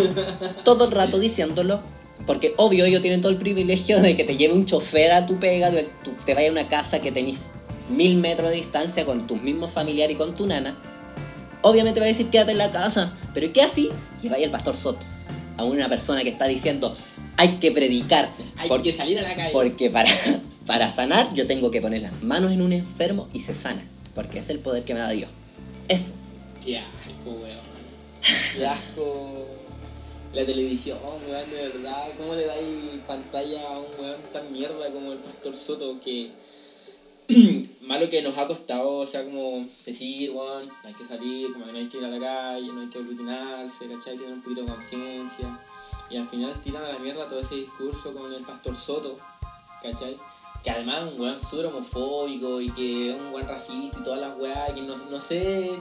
[0.63, 1.81] todo el rato diciéndolo.
[2.25, 5.39] Porque obvio ellos tienen todo el privilegio de que te lleve un chofer a tu
[5.39, 5.71] pega,
[6.25, 7.47] te vaya a una casa que tenés
[7.89, 10.75] mil metros de distancia con tus mismos familiares y con tu nana.
[11.61, 13.13] Obviamente va a decir quédate en la casa.
[13.33, 13.89] Pero ¿qué así?
[14.21, 15.05] Lleváis al pastor Soto.
[15.57, 16.95] A una persona que está diciendo
[17.37, 18.29] hay que predicar.
[18.57, 19.49] Hay porque, que salir a la calle.
[19.51, 20.09] porque para,
[20.65, 23.83] para sanar yo tengo que poner las manos en un enfermo y se sana.
[24.15, 25.29] Porque es el poder que me da Dios.
[25.87, 26.13] Eso.
[26.63, 27.59] Qué asco, weón.
[28.55, 29.47] Qué asco.
[30.33, 30.97] La televisión,
[31.27, 32.07] weón, de verdad.
[32.17, 36.31] ¿Cómo le dais pantalla a un weón tan mierda como el Pastor Soto que.
[37.81, 41.71] Malo que nos ha costado, o sea, como decir, weón, hay que salir, como que
[41.71, 44.17] no hay que ir a la calle, no hay que aglutinarse, ¿cachai?
[44.17, 45.59] Tener un poquito de conciencia.
[46.09, 49.17] Y al final tiran a la mierda todo ese discurso con el Pastor Soto,
[49.81, 50.17] ¿cachai?
[50.63, 54.21] Que además es un weón súper homofóbico y que es un weón racista y todas
[54.21, 55.77] las weas, que no, no sé,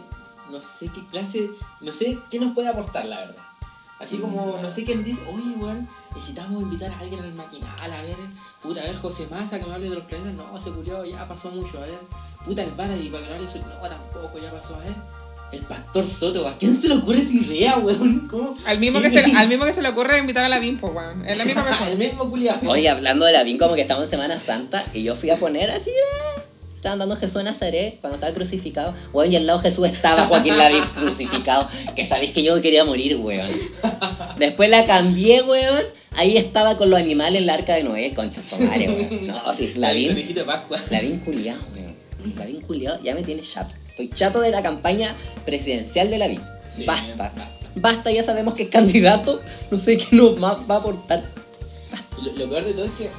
[0.51, 3.43] no sé qué clase, no sé qué nos puede aportar, la verdad.
[4.01, 8.03] Así como, no sé quién dice, oye, weón, necesitamos invitar a alguien al matinal, a
[8.03, 8.17] ver,
[8.61, 11.29] puta, a ver, José Massa, que me hable de los planetas, no, se culió, ya
[11.29, 12.01] pasó mucho, a ver,
[12.45, 14.95] puta, el Baradí, para que no hable sobre, no, tampoco, ya pasó, a ver,
[15.53, 18.27] el Pastor Soto, ¿a quién se le ocurre esa idea, weón?
[18.29, 18.57] ¿Cómo?
[18.65, 21.27] Al mismo, que se, al mismo que se le ocurre invitar a la Bimpo, weón.
[21.27, 21.91] Es la misma persona.
[21.91, 22.71] el mismo culiado.
[22.71, 25.37] Oye, hablando de la VIN, como que estamos en Semana Santa y yo fui a
[25.37, 26.41] poner así, ah,
[26.75, 28.95] estaban dando Jesús de Nazaret cuando estaba crucificado.
[29.13, 31.69] Weón, y al lado Jesús estaba Joaquín Lavín crucificado.
[31.95, 33.51] Que sabéis que yo quería morir, weón.
[34.39, 35.85] Después la cambié, weón.
[36.17, 39.27] Ahí estaba con los animales en la arca de Noé, concha madre, weón.
[39.27, 40.17] No, sí, Lavín.
[40.91, 41.95] Lavín culiado, weón.
[42.37, 43.75] Lavín culiado ya me tiene chato.
[43.93, 46.41] Estoy chato de la campaña presidencial de Lavín.
[46.75, 47.15] Sí, basta.
[47.15, 47.51] basta.
[47.75, 49.43] Basta, ya sabemos que es candidato.
[49.71, 51.23] No sé qué nos va a aportar.
[52.25, 53.11] Lo, lo peor de todo es que,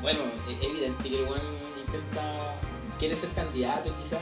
[0.00, 1.40] bueno, es evidente que el weón
[1.84, 2.54] intenta,
[2.98, 4.20] quiere ser candidato quizás,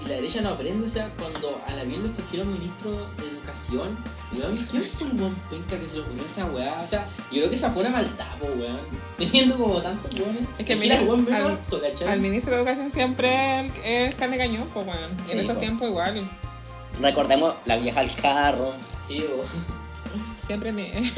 [0.00, 3.26] y la derecha no aprende, o sea, cuando a la bien lo escogieron ministro de
[3.26, 3.96] educación,
[4.36, 6.80] weón, ¿quién fue el weón penca que se le ocurrió esa weá?
[6.82, 8.80] O sea, yo creo que esa fue una maldad, po, weón,
[9.18, 12.08] teniendo como tantos weones, Es que weón menos al- apto, ¿cachai?
[12.08, 15.06] Al ministro de Educación siempre es carne cañón, pues bueno.
[15.28, 15.54] Y en po.
[15.54, 16.30] tiempos igual.
[17.00, 18.72] Recordemos la vieja al carro.
[19.04, 19.84] Sí, weón.
[20.46, 20.88] Siempre ni.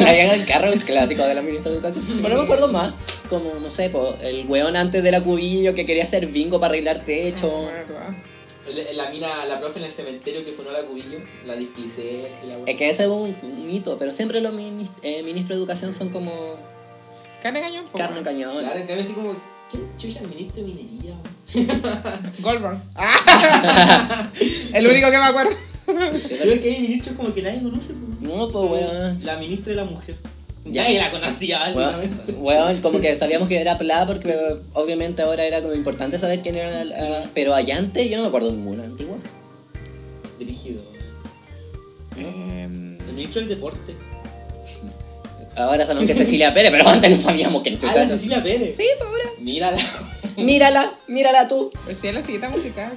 [0.00, 2.04] la vieja al carro, el clásico de la ministra de Educación.
[2.20, 2.92] Pero no me acuerdo más.
[3.30, 6.72] Como, no sé, po, el weón antes de la cubillo que quería hacer bingo para
[6.72, 7.68] arreglar techo.
[8.68, 12.56] El- La mina, la profe en el cementerio que funó la cubillo, la displicé, la
[12.58, 12.64] weá.
[12.66, 15.94] Es que ese es un, un mito, pero siempre los minis- eh, ministros de Educación
[15.94, 16.32] son como
[17.42, 18.58] Carne cañón, carne cañón.
[18.58, 19.34] Claro, en cambio así como,
[19.70, 21.14] ¿quién chucha el ministro de minería?
[22.40, 22.80] Goldberg.
[24.74, 25.50] el único que me acuerdo.
[25.50, 28.06] Es que hay ministros como que nadie conoce, po.
[28.20, 29.24] No, pues weón.
[29.24, 30.16] La ministra de la mujer.
[30.74, 30.82] Ya.
[30.84, 32.32] Nadie la conocía, básicamente.
[32.32, 34.34] Weón, como que sabíamos que era Pla porque
[34.74, 38.28] obviamente ahora era como importante saber quién era la- Pero allá antes yo no me
[38.28, 39.16] acuerdo ninguna antigua.
[40.38, 40.80] Dirigido.
[42.16, 43.94] Em, El ministro del deporte.
[45.56, 48.76] Ahora sabemos que es Cecilia Pérez, pero antes no sabíamos que Ah, la Cecilia Pérez.
[48.76, 49.24] Sí, pues ahora.
[49.40, 49.76] Mírala.
[50.36, 51.70] Mírala, mírala tú.
[51.84, 52.92] pues sí, la siguiente musical.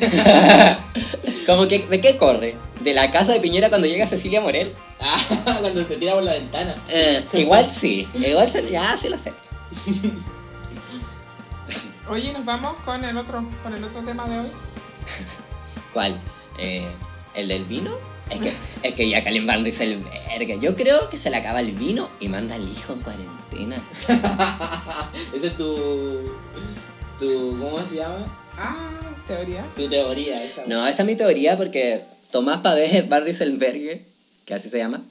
[1.46, 2.56] Como que, ¿de qué corre?
[2.80, 4.72] De la casa de Piñera cuando llega Cecilia Morel.
[5.00, 5.18] Ah,
[5.60, 6.74] cuando se tira por la ventana.
[6.88, 9.32] Eh, igual sí, igual se, ya sí lo sé.
[12.08, 14.48] Oye, nos vamos con el otro, con el otro tema de hoy.
[15.92, 16.20] ¿Cuál?
[16.58, 16.86] Eh,
[17.34, 17.90] ¿El del vino?
[18.30, 20.54] Es que, es que ya Calen Van dice el verga.
[20.56, 23.82] Yo creo que se le acaba el vino y manda al hijo en cuarentena.
[25.34, 26.32] Esa es tu.
[27.18, 27.58] tu.
[27.58, 28.24] ¿Cómo se llama?
[28.56, 29.66] Ah, teoría.
[29.76, 30.64] Tu teoría, esa.
[30.66, 34.04] No, esa es mi teoría porque Tomás Pavés Van Rieselberghe,
[34.44, 35.02] que así se llama,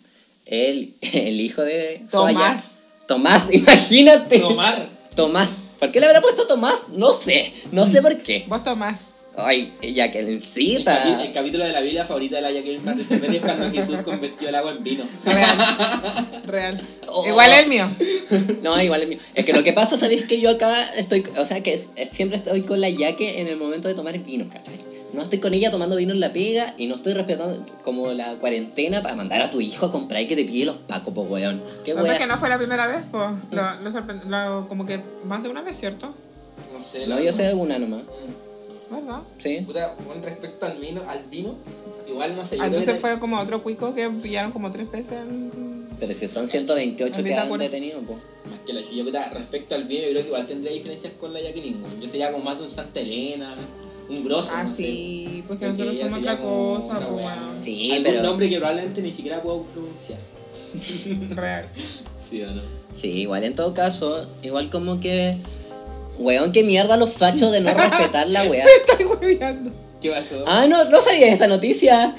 [0.46, 2.02] el, el hijo de.
[2.12, 2.80] Tomás.
[3.08, 4.40] Tomás, imagínate.
[4.40, 4.88] Tomar.
[5.16, 5.50] Tomás.
[5.80, 6.90] ¿Por qué le habrá puesto Tomás?
[6.90, 7.54] No sé.
[7.72, 8.46] No sé por qué.
[8.48, 9.08] Vos Tomás.
[9.38, 11.24] Ay, El, Jacquelincita.
[11.24, 14.56] el capítulo de la Biblia favorita de la Jacqueline Rieselberghe es cuando Jesús convirtió el
[14.56, 15.04] agua en vino.
[15.26, 15.58] Real.
[16.48, 16.82] Real.
[17.08, 17.26] Oh.
[17.26, 17.90] Igual el mío.
[18.62, 19.20] No, igual es mío.
[19.34, 20.26] Es que lo que pasa, ¿sabéis?
[20.26, 23.48] Que yo acá estoy, o sea, que es- es- siempre estoy con la Yaque en
[23.48, 24.76] el momento de tomar vino, ¿cachai?
[25.14, 28.34] No estoy con ella tomando vino en la pega y no estoy respetando como la
[28.36, 31.22] cuarentena para mandar a tu hijo a comprar y que te pille los pacos, po,
[31.24, 31.62] weón.
[31.86, 32.28] Qué Lo que weón.
[32.30, 33.30] no fue la primera vez, pues.
[33.52, 36.14] Lo, lo lo- como que más de una vez, ¿cierto?
[36.74, 37.08] No sé.
[37.08, 38.02] No, yo sé de una nomás.
[38.92, 39.22] ¿Verdad?
[39.38, 39.62] Sí.
[39.66, 41.56] Puta, con respecto al vino, al vino,
[42.10, 42.58] igual no sé.
[42.60, 45.14] Ah, Entonces fue como otro cuico que pillaron como tres veces.
[45.14, 48.14] en- Pero si son 128 que han detenido, po.
[48.50, 51.32] Más que la yo puta, respecto al vino, yo creo que igual tendría diferencias con
[51.34, 51.78] la Jacqueline.
[52.02, 53.56] Yo sería como más de un Santa Elena,
[54.10, 54.52] un grosso.
[54.56, 54.76] Ah, no sé.
[54.76, 57.42] sí, porque Porque nosotros somos otra cosa, pues bueno.
[57.64, 58.24] Sí, Algún pero.
[58.24, 60.20] nombre que probablemente ni siquiera puedo pronunciar.
[61.36, 61.66] Real.
[62.32, 62.62] Sí o no.
[62.96, 65.36] Sí, igual en todo caso, igual como que.
[66.20, 68.66] Weón, qué mierda los fachos de no respetar la weá.
[68.88, 69.72] Estoy hueveando.
[70.02, 70.44] ¿Qué pasó?
[70.48, 72.16] Ah, no, no sabía esa noticia.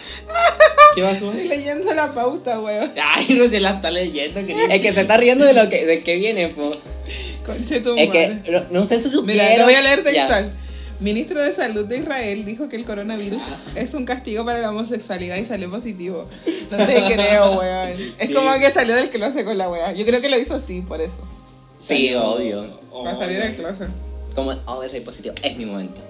[0.95, 1.33] ¿Qué pasó?
[1.33, 2.93] Estoy leyendo la pauta, weón.
[3.03, 4.67] Ay, no se la está leyendo, querido.
[4.71, 6.71] Es que se está riendo de lo que, del que viene, po.
[7.45, 9.45] Conche tu Es que no, no sé si supieron.
[9.47, 10.11] Mira, lo voy a leer Ya.
[10.13, 10.53] textual.
[11.01, 13.43] Ministro de Salud de Israel dijo que el coronavirus
[13.75, 16.29] es un castigo para la homosexualidad y salió positivo.
[16.71, 17.91] No te creo, weón.
[18.21, 18.33] Es Sí.
[18.33, 19.91] como que salió del closet con la weá.
[19.93, 21.17] Yo creo que lo hizo así, por eso.
[21.81, 22.81] Sí, obvio.
[22.93, 23.89] Oh, Para salir del closet.
[24.35, 25.35] Como, oh, soy positivo.
[25.43, 26.01] Es mi momento.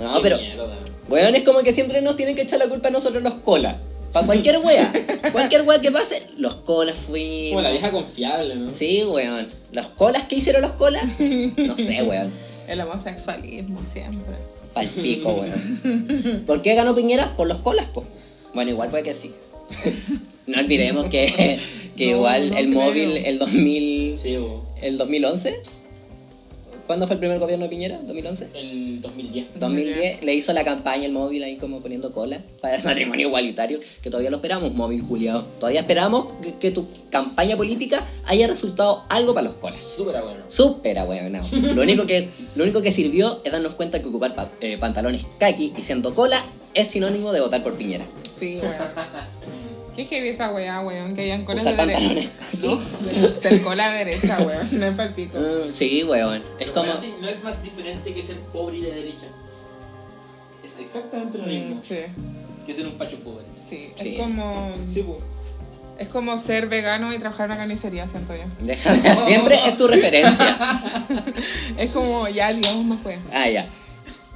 [0.00, 0.66] No, qué pero, mierda.
[1.08, 3.76] weón, es como que siempre nos tienen que echar la culpa a nosotros los colas.
[4.12, 4.92] Para cualquier wea.
[5.32, 7.50] cualquier wea que pase, los colas fuimos.
[7.50, 8.72] Como la vieja confiable, ¿no?
[8.72, 9.48] Sí, weón.
[9.72, 11.04] ¿Los colas que hicieron los colas?
[11.56, 12.32] No sé, weón.
[12.68, 14.34] El homosexualismo siempre.
[14.72, 16.44] Pal pico, weón.
[16.46, 17.36] ¿Por qué ganó Piñera?
[17.36, 18.06] Por los colas, pues.
[18.54, 19.34] Bueno, igual puede que sí.
[20.46, 21.58] No olvidemos que,
[21.96, 22.80] que No, igual no el creo.
[22.80, 24.63] móvil, el 2000, Sí, bo.
[24.84, 25.60] El 2011.
[26.86, 27.98] ¿Cuándo fue el primer gobierno de Piñera?
[28.06, 28.46] ¿2011?
[28.54, 29.46] El 2010.
[29.58, 33.80] 2010 le hizo la campaña el móvil ahí como poniendo cola para el matrimonio igualitario,
[34.02, 35.46] que todavía lo esperamos, móvil Juliado.
[35.58, 39.78] Todavía esperamos que, que tu campaña política haya resultado algo para los colas.
[39.78, 40.40] Súper bueno.
[40.48, 41.46] Súper ahueonado.
[41.74, 45.24] Lo único que lo único que sirvió es darnos cuenta que ocupar pa- eh, pantalones
[45.38, 46.38] kaki y siendo cola
[46.74, 48.04] es sinónimo de votar por Piñera.
[48.38, 48.74] Sí, weón.
[49.94, 51.98] Qué heavy esa weá, weón, que hayan colas de derecha.
[52.60, 53.40] pantalones.
[53.42, 55.38] Ser cola derecha, weón, no es palpico.
[55.38, 56.36] Mm, sí, weón.
[56.38, 56.86] Es Pero como.
[56.86, 59.26] bueno, sí, no es más diferente que ser pobre y de derecha.
[60.64, 61.96] Es exactamente lo mismo Mm, Sí,
[62.66, 63.44] que ser un facho pobre.
[63.68, 64.14] sí, Sí.
[64.14, 64.72] Es como.
[64.92, 65.18] Sí, pues.
[65.96, 68.42] Es como ser vegano y trabajar en una carnicería, siento yo.
[68.62, 70.82] Déjame, siempre es tu referencia.
[71.78, 73.20] Es como, ya, digamos más weón.
[73.32, 73.68] Ah, ya.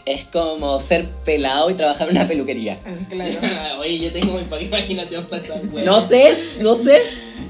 [0.09, 2.79] Es como ser pelado y trabajar en una peluquería.
[2.87, 3.81] Ah, Claro.
[3.81, 5.85] Oye, yo tengo mi imaginación para esa wea.
[5.85, 7.03] No sé, no sé.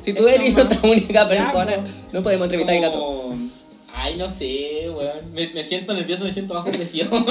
[0.03, 1.73] Si tú Es eres nuestra única persona,
[2.13, 3.33] no podemos entrevistar a gato.
[3.95, 5.33] Ay, no sé, weón.
[5.33, 7.09] Me, me siento nervioso, me siento bajo presión.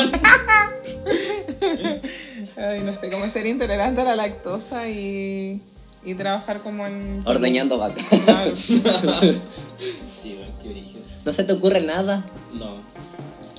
[2.55, 5.61] Ay, no sé, como ser intolerante a la lactosa y,
[6.05, 7.21] y trabajar como en...
[7.25, 8.05] Ordeñando vacas.
[8.25, 8.55] Claro.
[8.55, 11.01] sí, weón, qué brígido.
[11.25, 12.23] No se te ocurre nada.
[12.53, 12.77] No.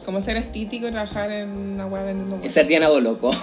[0.09, 2.49] Como ser estítico y trabajar en una weá vendiendo Y weá.
[2.49, 3.29] ser Diana Boloco.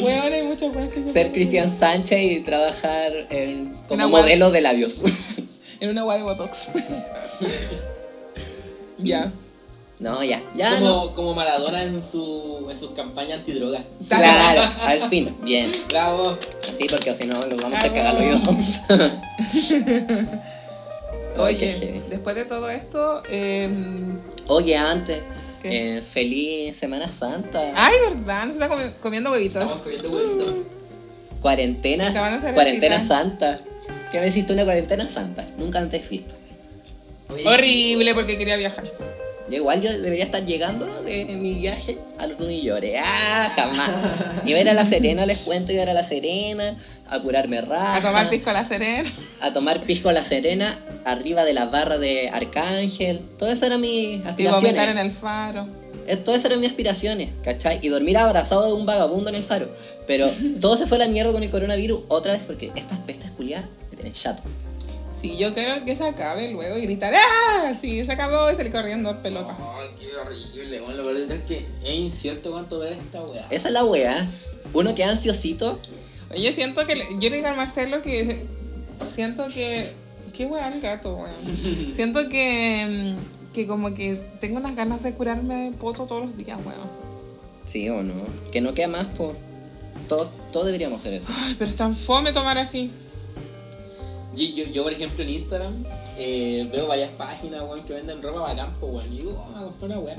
[0.00, 4.22] Weón, hay muchas weas que se ser Cristian Sánchez y trabajar en, como Una web-
[4.22, 5.02] modelo de labios.
[5.80, 6.70] En una weá de Botox.
[8.98, 9.30] ya.
[10.00, 10.42] No, ya.
[10.56, 11.14] Ya como, no.
[11.14, 13.82] como Maradona en, su, en sus campañas antidrogas.
[14.08, 15.36] Claro, al fin.
[15.44, 15.70] Bien.
[15.88, 16.36] Bravo.
[16.62, 18.40] Sí, porque si no, nos vamos a cagarlo yo.
[21.38, 23.68] Oye, después de todo esto, eh,
[24.48, 25.20] Oye, antes,
[25.64, 27.72] eh, feliz Semana Santa.
[27.74, 29.62] ay, verdad, no se está comi- comiendo huevitos.
[29.62, 30.54] Estamos comiendo huevitos.
[31.42, 32.12] Cuarentena,
[32.54, 33.58] cuarentena santa.
[34.10, 35.44] ¿Qué me hiciste una cuarentena santa?
[35.58, 36.34] Nunca antes visto.
[37.32, 38.84] Oye, Horrible porque quería viajar.
[39.50, 43.00] Igual yo debería estar llegando de mi viaje a los Nunillores.
[43.02, 43.50] ¡Ah!
[43.54, 44.44] Jamás.
[44.44, 46.76] Iba a ir a La Serena, les cuento, iba a ir a La Serena,
[47.10, 47.96] a curarme raja.
[47.96, 49.08] A tomar pisco a la serena.
[49.40, 53.20] a tomar pisco a La Serena, arriba de la barra de Arcángel.
[53.38, 54.88] Todo eso eran mis Y vomitar aspiraciones.
[54.90, 55.66] en el faro.
[56.06, 57.78] Eh, Todas esas eran mis aspiraciones, ¿cachai?
[57.82, 59.68] Y dormir abrazado de un vagabundo en el faro.
[60.06, 63.30] Pero todo se fue a la mierda con el coronavirus otra vez porque estas pestes
[63.32, 64.42] culiadas me tienen chato.
[65.20, 67.74] Sí, yo quiero que se acabe luego y gritar ¡Ah!
[67.80, 69.56] Sí, se acabó y salir corriendo pelota.
[69.58, 73.44] Ay, qué horrible, bueno, lo verdad es que es incierto cuánto dura esta weá.
[73.50, 74.30] Esa es la weá.
[74.72, 75.80] Uno que ansiosito.
[76.30, 76.96] Oye, yo siento que.
[76.96, 78.42] le- Yo le digo al Marcelo que.
[79.14, 79.90] Siento que.
[80.36, 81.92] Qué weá el gato, weón.
[81.94, 83.16] Siento que.
[83.18, 86.88] mm, Que como que tengo unas ganas de curarme poto todos los días, weón.
[87.66, 88.14] Sí o no.
[88.52, 89.36] Que no queda más por.
[90.08, 91.32] Todos, todos deberíamos hacer eso.
[91.44, 92.90] Ay, pero es tan fome tomar así.
[94.36, 95.74] Yo, yo, yo, por ejemplo, en Instagram
[96.16, 99.12] eh, veo varias páginas, weón, que venden ropa para campo, weón.
[99.12, 100.16] Y digo, oh, me a una weá.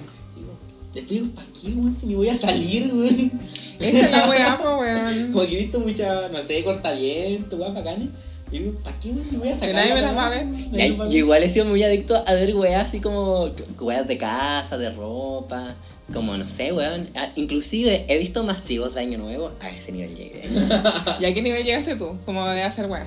[0.94, 1.94] Después digo, ¿para qué, weón?
[1.96, 3.32] Si me voy a salir, weón.
[3.80, 5.32] Esa es la weá, weón.
[5.32, 8.10] Como que he visto muchas, no sé, cortaviento, weón, bacanes.
[8.52, 9.28] Y digo, ¿para qué, weón?
[9.32, 9.76] Me voy a sacar.
[9.76, 10.22] Nadie me las weá?
[10.22, 11.12] va a ver.
[11.12, 14.90] Yo igual he sido muy adicto a ver weas así como weas de casa, de
[14.90, 15.76] ropa,
[16.12, 17.08] como no sé, weón.
[17.16, 20.42] Ah, Inclusive he visto masivos de Año Nuevo, a ese nivel llegué.
[21.20, 22.18] ¿Y a qué nivel llegaste tú?
[22.26, 23.06] Como de hacer weá.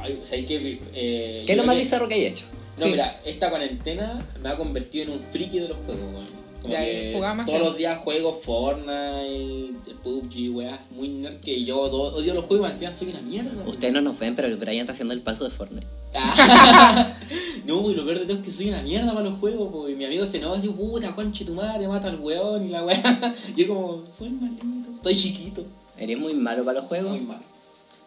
[0.00, 0.80] Ay, o sea, hay que.
[0.94, 2.44] Eh, ¿Qué es lo más bizarro que he hecho?
[2.78, 2.90] No, Sí.
[2.92, 6.44] mira, esta cuarentena me ha convertido en un friki de los juegos, weón.
[6.62, 12.46] Como que todos los días juego Fortnite, PUBG, weá, muy nerd que yo odio los
[12.46, 13.50] juegos y encima soy una mierda.
[13.66, 15.86] Ustedes no nos ven, pero el Brian está haciendo el paso de Fortnite.
[17.66, 19.88] No, y lo peor de todo es que soy una mierda para los juegos, po,
[19.88, 22.84] y mi amigo se enoja así, puta, conche tu madre, mata al weón y la
[22.84, 23.34] weá.
[23.56, 25.64] Yo como, soy malito, estoy chiquito,
[25.96, 27.10] Eres muy malo para los juegos.
[27.12, 27.40] muy mal.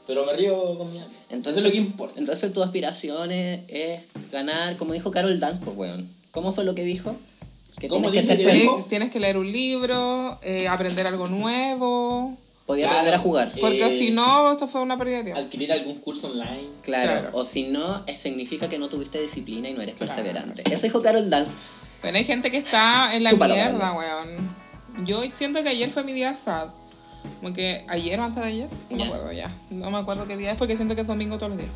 [0.08, 1.14] Pero me río con mi amigo.
[1.30, 2.20] Entonces, Eso es lo que importa.
[2.20, 6.10] Entonces tu aspiración es, es ganar, como dijo Carol Dance, pues weón.
[6.32, 7.16] ¿Cómo fue lo que dijo?
[7.80, 8.70] Que ¿Cómo tienes que ser que?
[8.90, 12.36] Tienes, que leer un libro, eh, aprender algo nuevo.
[12.66, 13.00] Podía Claro.
[13.00, 13.52] aprender a jugar.
[13.56, 15.42] Eh, Porque si no, esto fue una pérdida de tiempo.
[15.42, 16.68] Adquirir algún curso online.
[16.82, 17.30] Claro, Claro.
[17.34, 20.64] o si no, eh, significa que no tuviste disciplina y no eres perseverante.
[20.72, 21.54] Eso dijo Carol Dance.
[22.02, 25.06] Pero hay gente que está en la Chúpalo, mierda, weón.
[25.06, 26.68] Yo siento que ayer fue mi día sad.
[27.42, 29.06] Como que ayer o antes de ayer, no me Ya.
[29.08, 29.52] acuerdo ya.
[29.70, 31.72] No me acuerdo qué día es porque siento que es domingo todos los días.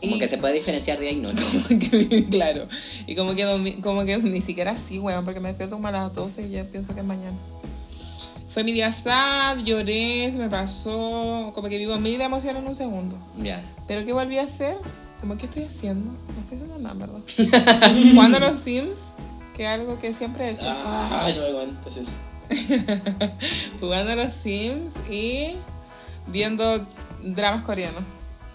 [0.00, 1.44] Como Y- que se puede diferenciar día y noche.
[1.90, 2.66] que- claro.
[3.06, 5.92] Y como que, domi- como que ni siquiera así, weón, porque me despierto como a
[5.92, 7.36] las 12 y ya pienso que es mañana.
[8.50, 12.74] Fue mi día sad, lloré, se me pasó, como que vivo mil emociones en un
[12.74, 13.16] segundo.
[13.42, 13.60] ya.
[13.88, 14.76] Pero ¿qué volví a hacer?
[15.20, 16.10] Como, ¿qué estoy haciendo?
[16.10, 17.20] No estoy haciendo nada, ¿verdad?
[18.14, 18.96] Jugando los Sims,
[19.56, 20.66] que es algo que siempre he hecho.
[20.68, 22.10] Ay, no me aguantas eso.
[23.80, 25.54] Jugando a los Sims y
[26.26, 26.84] viendo
[27.22, 28.02] dramas coreanos.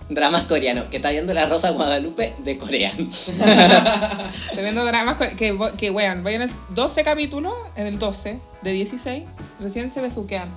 [0.09, 2.91] Dramas coreanos, que está viendo la Rosa Guadalupe de Corea.
[2.97, 9.23] Estoy viendo dramas que, que weón, el 12 capítulos, en el 12 de 16,
[9.59, 10.49] recién se besuquean.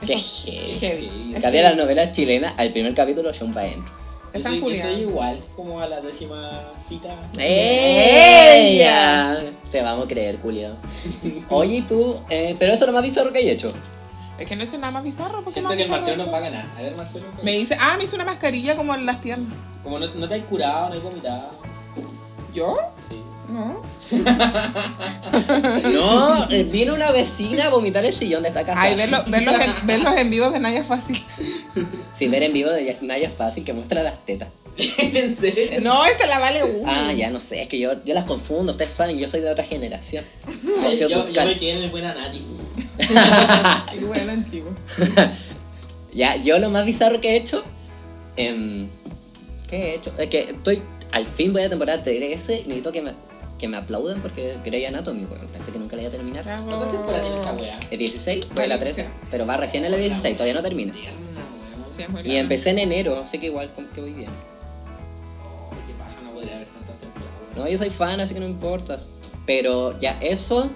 [0.00, 0.78] Qué heavy.
[0.78, 1.34] heavy.
[1.40, 1.62] Heavy.
[1.62, 3.64] las novelas chilenas al primer capítulo, Sean pa'
[4.34, 7.14] Yo Están soy, yo soy igual, como a la décima cita.
[7.38, 9.40] ¡Ella!
[9.70, 10.70] Te vamos a creer, Julio.
[11.50, 12.16] Oye, ¿y tú?
[12.30, 13.72] Eh, pero eso es lo más bizarro que hay hecho.
[14.36, 15.36] Es que no he hecho nada más bizarro.
[15.36, 16.46] ¿por qué Siento más que el bizarro Marcelo he nos va hecho?
[16.46, 16.66] a ganar.
[16.76, 17.26] A ver, Marcelo.
[17.44, 19.56] Me dice, ah, me hizo una mascarilla como en las piernas.
[19.84, 21.50] Como no, no te has curado, no has vomitado.
[22.52, 22.76] ¿Yo?
[23.08, 23.22] Sí.
[23.48, 23.82] No.
[25.94, 28.80] No, eh, vino una vecina a vomitar el sillón de esta casa.
[28.80, 31.22] Ay, verlo, verlos, en, verlos en vivo de Naya es fácil.
[32.16, 34.48] Si ver en vivo de Naya es fácil, que muestra las tetas.
[34.76, 35.80] ¿En serio?
[35.82, 36.90] No, esta la vale uno.
[36.90, 39.50] Ah, ya no sé, es que yo, yo las confundo, ustedes saben, yo soy de
[39.50, 40.24] otra generación.
[40.82, 42.40] Ay, yo, yo me quedé en el buen Anati.
[43.88, 44.72] Ay, qué buena antigua.
[46.12, 47.64] Ya, yo lo más bizarro que he hecho.
[48.36, 48.88] em,
[49.68, 50.12] ¿Qué he hecho?
[50.18, 50.82] Es que estoy.
[51.12, 53.12] Al fin voy a temporada 13 y necesito que me,
[53.58, 55.46] que me aplaudan porque Grey Anatomy, weón.
[55.48, 56.44] Pensé que nunca la iba a terminar.
[56.44, 57.78] ¿Cuántas temporadas tiene esa weá?
[57.90, 59.06] El 16, voy a la 13.
[59.30, 60.92] Pero va recién en la 16, todavía no termina.
[61.96, 62.16] Tierna, weón.
[62.16, 64.30] Sí, es muy Y empecé en enero, así que igual como que voy bien.
[65.70, 67.32] Ay, qué paja, no podría haber tantas temporadas.
[67.54, 67.64] weón.
[67.64, 69.00] No, yo soy fan, así que no importa.
[69.46, 70.70] Pero ya eso,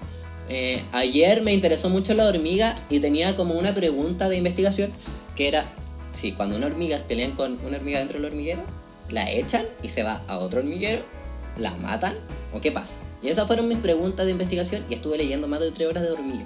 [0.49, 4.91] eh, ayer me interesó mucho la hormiga y tenía como una pregunta de investigación
[5.35, 5.65] que era,
[6.13, 8.61] si cuando una hormiga pelean con una hormiga dentro del hormiguero,
[9.09, 11.03] la echan y se va a otro hormiguero,
[11.57, 12.13] la matan
[12.53, 12.97] o qué pasa.
[13.21, 16.11] Y esas fueron mis preguntas de investigación y estuve leyendo más de tres horas de
[16.11, 16.45] hormiga.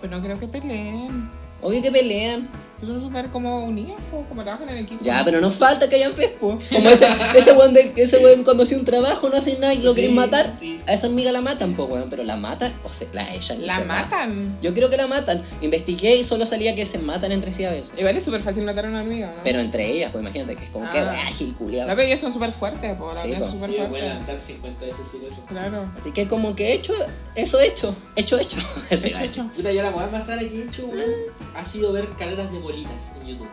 [0.00, 1.30] Pues no creo que peleen.
[1.62, 2.48] Obvio que pelean.
[2.80, 5.04] Pues son súper como unidos, po, como trabajan en equipo.
[5.04, 6.58] Ya, pero no falta que hayan pez, po.
[6.72, 9.78] Como ese, ese weón de, ese weón cuando hacía un trabajo no hace nada y
[9.82, 10.50] lo Sí, quieren matar.
[10.58, 10.80] sí.
[10.86, 12.08] A esa hormiga la matan, po, weón.
[12.08, 13.84] Pero la matan o se la echan La va.
[13.84, 14.56] matan.
[14.62, 15.42] Yo creo que la matan.
[15.60, 17.92] Investigué y solo salía que se matan entre sí a veces.
[17.98, 19.42] Igual es súper fácil matar a una hormiga, ¿no?
[19.44, 21.12] Pero entre ellas, pues imagínate que es como que Ah.
[21.28, 21.86] ágil, culiao.
[21.86, 23.12] No, pero ellos son súper fuertes, po.
[23.12, 24.08] La Sí, hormiga es súper Sí, voy a fuerte.
[24.08, 25.36] levantar 50 veces su peso.
[25.48, 25.84] Claro.
[26.00, 26.94] Así que como que he hecho,
[27.34, 28.56] eso hecho, hecho, hecho.
[28.90, 29.50] Hecho, hecho.
[29.54, 31.10] Puta, yo la weá más rara que he hecho, weón,
[31.54, 33.48] ha sido ver carreras de bolitas en YouTube.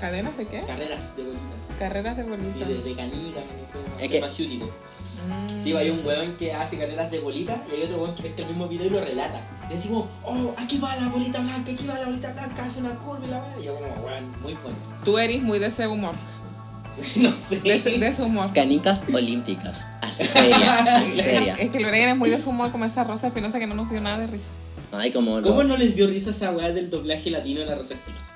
[0.00, 0.62] ¿Cadenas de qué?
[0.66, 1.76] Carreras de bolitas.
[1.78, 2.68] Carreras de Sí, bolitas.
[2.68, 4.66] de, de canica, no sé, Es que- farmacéutico.
[4.66, 5.60] Mm.
[5.62, 8.42] Sí, hay un weón que hace carreras de bolitas y hay otro weón que pesca
[8.42, 9.40] el mismo video y lo relata.
[9.70, 12.90] Y decimos, oh, aquí va la bolita blanca, aquí va la bolita blanca, hace una
[12.96, 13.54] curva y la weá.
[13.60, 14.76] Y yo como, weón, muy bueno.
[15.04, 16.14] Tú eres muy de ese humor.
[17.16, 17.60] no sé.
[17.60, 18.52] De ese, de ese humor.
[18.52, 19.80] Canicas olímpicas.
[20.02, 21.54] Así seria, así seria.
[21.54, 23.88] Es que Lorena es muy de su humor como esa Rosa Espinosa que no nos
[23.90, 24.48] dio nada de risa.
[24.92, 27.74] Ay, como ¿Cómo lo- no les dio risa esa weá del doblaje latino de la
[27.74, 28.32] Rosa Espinosa?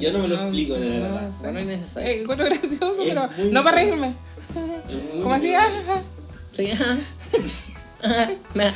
[0.00, 1.30] Yo no me lo explico, de verdad.
[1.30, 1.42] sé.
[1.42, 2.08] Bueno, es necesario.
[2.08, 4.12] Eh, encuentro gracioso, Es pero no para reírme.
[5.22, 6.02] Como así, ah, ah.
[6.52, 6.96] Sí, ajá.
[8.00, 8.30] Ajá.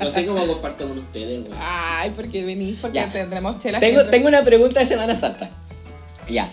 [0.00, 1.56] No sé cómo comparto con ustedes, weón.
[1.60, 3.08] Ay, porque venís, porque Ya.
[3.10, 4.10] tendremos chela Tengo, siempre.
[4.18, 5.48] tengo una pregunta de Semana Santa.
[6.28, 6.48] Ya.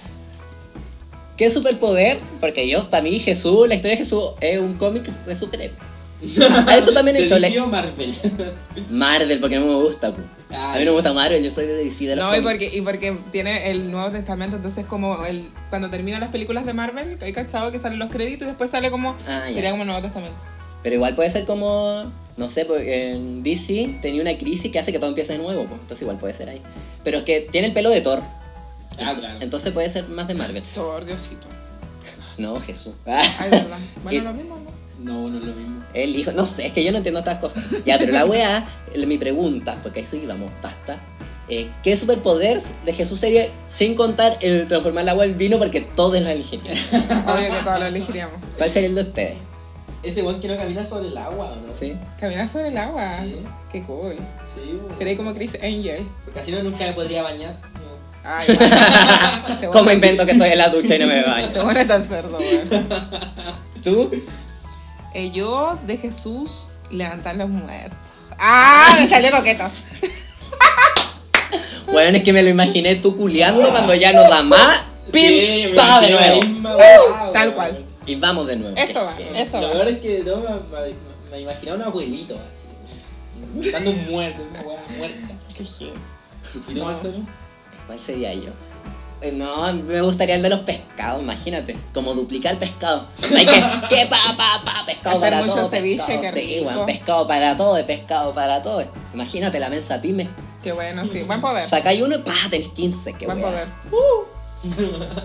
[1.37, 2.17] ¿Qué superpoder?
[2.39, 5.75] Porque yo, para mí, Jesús, la historia de Jesús es un cómic de superhéroe.
[6.67, 7.35] A eso también he ¿De hecho.
[7.35, 8.13] DC le- o Marvel?
[8.89, 10.11] Marvel, porque no me gusta.
[10.11, 10.21] pu.
[10.55, 12.69] A mí no me gusta Marvel, yo soy de DC de los No, y porque,
[12.71, 17.17] y porque tiene el Nuevo Testamento, entonces como el cuando terminan las películas de Marvel,
[17.21, 20.03] hay cachado que salen los créditos y después sale como Ah, sería como el Nuevo
[20.03, 20.37] Testamento.
[20.83, 24.91] Pero igual puede ser como, no sé, porque en DC tenía una crisis que hace
[24.91, 26.61] que todo empiece de nuevo, pues, entonces igual puede ser ahí.
[27.03, 28.21] Pero es que tiene el pelo de Thor,
[28.99, 29.37] Ah, claro.
[29.41, 30.61] entonces puede ser más de Marvel.
[30.75, 31.47] Thor, Diosito.
[32.37, 32.93] No, Jesús.
[33.07, 33.77] Ay, verdad.
[33.97, 34.82] Y- Bueno, lo mismo, ¿no?
[35.03, 35.83] No, no es lo mismo.
[35.93, 37.63] El hijo, no sé, es que yo no entiendo estas cosas.
[37.85, 38.65] Ya, pero la weá,
[39.05, 40.97] mi pregunta, porque a eso íbamos, basta.
[41.49, 45.59] Eh, ¿Qué superpoder de Jesús sería sin contar el transformar el agua en vino?
[45.59, 46.75] Porque todos lo elegirían.
[47.27, 48.35] Obvio que todos lo elegiríamos.
[48.57, 49.35] ¿Cuál sería el de ustedes?
[50.03, 51.73] Ese weón que no camina sobre el agua, ¿o no?
[51.73, 51.95] ¿Sí?
[52.19, 53.05] Caminar sobre el agua.
[53.19, 53.35] Sí.
[53.71, 54.15] Qué cool.
[54.53, 54.97] Sí, weón.
[54.97, 56.05] Sería como Chris Angel.
[56.23, 57.55] Porque así no nunca me podría bañar.
[57.73, 58.29] No.
[58.29, 59.59] Ay, bueno.
[59.59, 61.65] Te ¿Cómo voy a- invento que estoy en la ducha y no me Te baño?
[61.65, 62.87] voy a tan cerdo, weón.
[63.83, 64.09] ¿Tú?
[65.13, 67.97] Eh, yo de Jesús levantar los muertos.
[68.39, 68.97] ¡Ah!
[68.99, 69.63] Me salió coqueto.
[71.91, 74.83] Bueno, es que me lo imaginé tú culeando cuando ya no da más.
[75.11, 75.21] ¡Pim!
[75.29, 76.01] Sí, me ¡Pa!
[76.01, 76.41] de nuevo!
[76.41, 77.85] misma weá, Tal cual.
[78.07, 78.75] Y vamos de nuevo.
[78.75, 79.73] Eso va, Qué eso Lo va.
[79.73, 80.95] peor es que no, me, me,
[81.29, 83.71] me imaginaba un abuelito así.
[83.71, 85.33] Dando un muerto, una weá muerta.
[85.55, 85.93] Qué heavy.
[86.69, 87.17] ¿Y tú, Marcelo?
[87.85, 88.49] ¿Cuál sería yo?
[89.31, 91.77] No, me gustaría el de los pescados, imagínate.
[91.93, 93.05] Como duplicar pescado.
[93.37, 95.69] Hay que, que pa, pa, pa, pescado Hacer para mucho todo.
[95.69, 96.33] ceviche, pescado.
[96.33, 96.63] Sí, rico.
[96.65, 98.83] bueno, pescado para todo, de pescado para todo.
[99.13, 100.27] Imagínate la mensa pyme.
[100.61, 101.23] Qué bueno, sí.
[101.23, 101.67] Buen poder.
[101.69, 103.13] Sacáis uno y pa, tenés 15.
[103.13, 103.47] Qué Buen wea.
[103.49, 103.67] poder.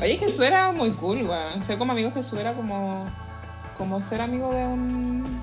[0.00, 1.62] Oye, Jesús era muy cool, weón.
[1.64, 3.06] Ser como amigo Jesús era como.
[3.76, 5.42] Como ser amigo de un.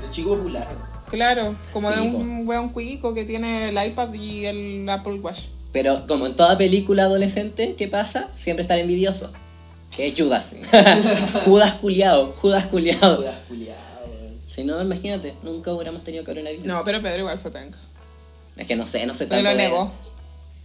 [0.00, 0.66] De chico popular.
[1.10, 5.44] Claro, como Sí, de un weón cuico que tiene el iPad y el Apple Watch.
[5.72, 8.28] Pero como en toda película adolescente, ¿qué pasa?
[8.36, 9.32] Siempre está el envidioso.
[9.94, 10.56] Que es Judas.
[11.44, 13.16] Judas culiado, Judas culiado.
[13.18, 14.34] Judas culiao, weón.
[14.48, 16.64] Si no, imagínate, nunca hubiéramos tenido coronavirus.
[16.66, 17.78] No, pero Pedro igual fue penca.
[18.56, 19.92] Es que no sé, no sé Pero tanto lo de- negó.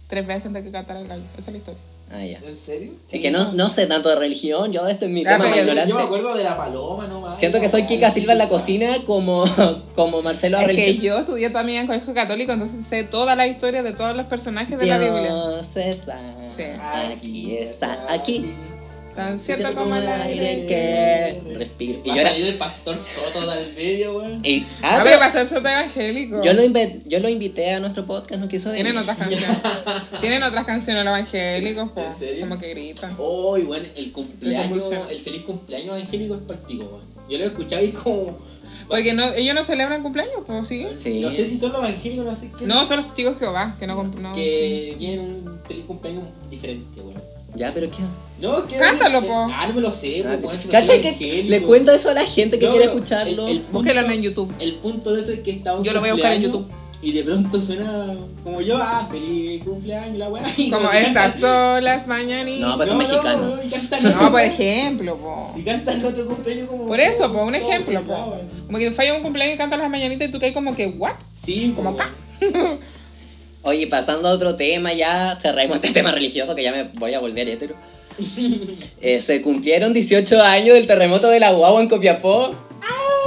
[0.08, 1.22] Tres veces antes de que cantara el gallo.
[1.36, 1.80] Esa es la historia.
[2.14, 2.38] Ah, ya.
[2.46, 2.92] ¿En serio?
[3.10, 5.56] Es que no, no sé tanto de religión, yo esto es mi Ah, tema pero
[5.56, 5.90] yo- ignorante.
[5.90, 7.38] Yo me acuerdo de la paloma nomás.
[7.38, 9.44] Siento que soy Kika Silva en la cocina como,
[9.94, 13.82] como Marcelo Es que yo estudié también en colegio católico, entonces sé toda la historia
[13.82, 15.22] de todos los personajes de la Biblia.
[15.22, 16.18] Dios está,
[16.54, 16.64] Sí.
[17.14, 18.52] aquí está, aquí.
[19.14, 22.00] Tan cierto como el aire que respiro.
[22.04, 22.34] Y yo era...
[22.34, 24.40] el pastor Soto del medio, weón.
[24.44, 26.42] y- Ah, ah, pero pero pastor soto evangélico.
[26.42, 26.62] yo, lo
[27.06, 28.84] yo lo invité a nuestro podcast, no quiso venir.
[28.86, 29.58] Tienen otras canciones.
[30.20, 32.40] Tienen otras canciones los evangélicos, po, ¿En serio?
[32.48, 33.14] como que gritan.
[33.18, 37.02] Oh, y bueno, el cumpleaños, el feliz cumpleaños angélico es palpico, weón.
[37.28, 38.38] Yo lo escuchaba y como.
[38.88, 40.86] Porque no, ellos no celebran cumpleaños, pues sí.
[40.96, 41.20] Sí.
[41.20, 42.66] No sé si son los evangélicos, no sé qué.
[42.66, 47.00] No, son los testigos de Jehová, que no, no Que tienen un feliz cumpleaños diferente,
[47.00, 47.31] weón.
[47.54, 47.98] Ya, pero ¿qué?
[48.40, 48.76] No, que.
[48.76, 49.46] Cántalo, po.
[49.52, 52.64] Ah, no me lo sé, no ¿Cachai que le cuento eso a la gente que
[52.66, 53.46] No, quiere escucharlo?
[53.46, 54.52] el- el punto- Búsquelo en YouTube.
[54.58, 56.78] El punto de eso es que estaba un Yo lo voy a buscar en cumpleaños
[57.02, 60.42] Y de pronto suena como yo, ah, feliz cumpleaños, la weá.
[60.72, 62.60] Como estas cantan- son las mañanitas.
[62.68, 63.56] No, pues son No, mexicanos.
[63.56, 65.54] no, y cantan No, otro- por ejemplo, po.
[65.56, 66.86] Y cantan el otro cumpleaños como.
[66.86, 68.36] Por eso, po, un ejemplo, po.
[68.66, 71.12] Como que falla un cumpleaños y cantas las mañanitas y tú caes como que, ¿what?
[71.42, 72.10] Sí, Como po, acá.
[73.64, 77.20] Oye, pasando a otro tema, ya cerremos este tema religioso que ya me voy a
[77.20, 77.74] volver hétero.
[79.00, 82.54] Eh, se cumplieron 18 años del terremoto de la Guagua en Copiapó.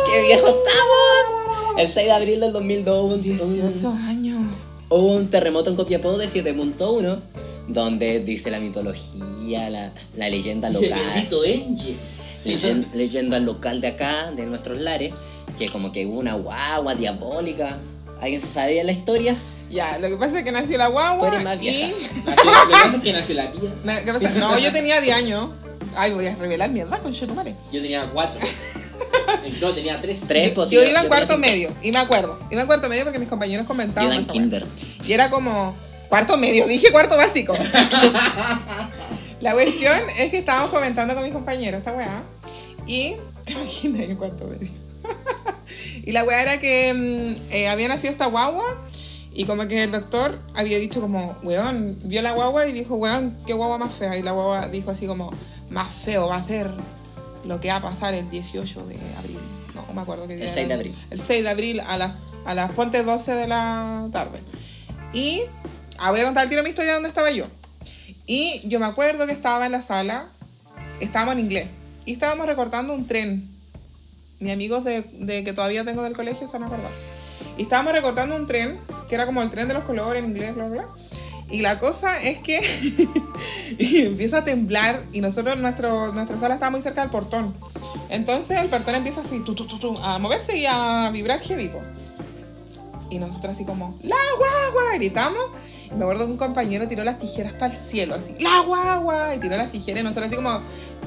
[0.09, 1.79] ¡Qué viejo estamos!
[1.79, 4.53] El 6 de abril del 2002 hubo un, 18 años.
[4.89, 7.19] hubo un terremoto en Copiapó de 7.1
[7.67, 10.91] donde dice la mitología, la, la leyenda local.
[11.15, 11.97] bendito Angel.
[12.45, 15.11] Leyen- leyenda local de acá, de nuestros lares,
[15.57, 17.77] que como que hubo una guagua diabólica.
[18.21, 19.35] ¿Alguien se sabía la historia?
[19.69, 21.87] Ya, lo que pasa es que nació la Tú guagua eres más vieja.
[21.89, 21.93] y...
[22.25, 23.69] Nació- Lo que pasa es que nació la tía.
[23.83, 24.29] Na- ¿qué pasa?
[24.31, 25.49] No, yo tenía 10 años.
[25.97, 27.55] Ay, voy a revelar mi edad con Chetumare.
[27.71, 28.37] Yo tenía cuatro.
[29.61, 30.21] no, tenía tres.
[30.27, 32.37] Tres, Yo, pues, yo iba en yo cuarto medio, y me acuerdo.
[32.51, 34.11] Iba en cuarto medio porque mis compañeros Yo comentaban.
[34.11, 34.65] era en kinder.
[35.05, 35.75] Y era como
[36.09, 37.53] cuarto medio, dije cuarto básico.
[39.41, 42.23] La cuestión es que estábamos comentando con mis compañeros esta weá.
[42.87, 44.71] Y te imaginas en cuarto medio.
[46.03, 48.84] y la weá era que mm, eh, había nacido esta guagua.
[49.37, 53.37] Y como que el doctor había dicho como, weón, vio la guagua y dijo, weón,
[53.45, 54.17] qué guagua más fea.
[54.17, 55.33] Y la guagua dijo así como,
[55.69, 56.71] más feo va a ser
[57.43, 59.37] lo que va a pasar el 18 de abril.
[59.73, 60.53] No, me acuerdo qué día El era.
[60.53, 60.95] 6 de abril.
[61.09, 62.13] El 6 de abril a las,
[62.45, 64.39] a las ponte 12 de la tarde.
[65.11, 65.41] Y
[65.99, 67.47] ah, voy a contar el tiro mi historia de dónde estaba yo.
[68.25, 70.29] Y yo me acuerdo que estaba en la sala,
[71.01, 71.67] estábamos en inglés,
[72.05, 73.49] y estábamos recortando un tren.
[74.39, 76.91] Mis amigos de, de que todavía tengo del colegio se van a acordar.
[77.57, 80.55] Y estábamos recortando un tren, que era como el tren de los colores en inglés,
[80.55, 80.87] bla, bla, bla.
[81.49, 82.59] Y la cosa es que
[83.79, 87.53] empieza a temblar y nosotros, nuestro, nuestra sala estaba muy cerca del portón.
[88.09, 91.71] Entonces el portón empieza así, tu, tu, tu, a moverse y a vibrar heavy.
[93.09, 94.95] Y nosotros así como, ¡la guagua!
[94.95, 95.43] Gritamos.
[95.95, 99.35] Me acuerdo que un compañero tiró las tijeras para el cielo, así, ¡la guagua!
[99.35, 100.61] Y tiró las tijeras y nosotros así como,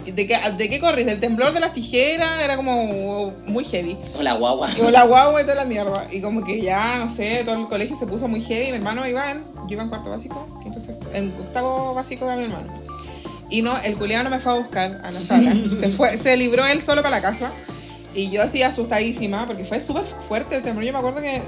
[0.05, 1.07] ¿de qué, de qué corres?
[1.07, 2.41] ¿Del temblor de las tijeras?
[2.41, 3.97] Era como muy heavy.
[4.19, 4.69] Hola, guagua.
[4.77, 6.07] Y la guagua y toda la mierda.
[6.11, 8.71] Y como que ya, no sé, todo el colegio se puso muy heavy.
[8.71, 12.45] Mi hermano en, yo iba en cuarto básico, quinto, sexto, en octavo básico era mi
[12.45, 12.69] hermano.
[13.51, 15.55] Y no, el culiado no me fue a buscar a la sala.
[15.81, 17.53] se fue, se libró él solo para la casa.
[18.19, 20.85] Y yo así asustadísima, porque fue súper fuerte el temblor.
[20.85, 21.43] Yo me acuerdo que eh,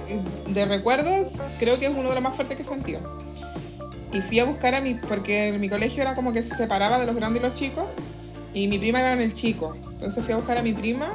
[0.47, 3.01] de recuerdos, creo que es uno de los más fuertes que he sentido.
[4.12, 7.07] Y fui a buscar a mi, porque mi colegio era como que se separaba de
[7.07, 7.87] los grandes y los chicos.
[8.55, 9.77] Y mi prima iba en el chico.
[9.95, 11.12] Entonces fui a buscar a mi prima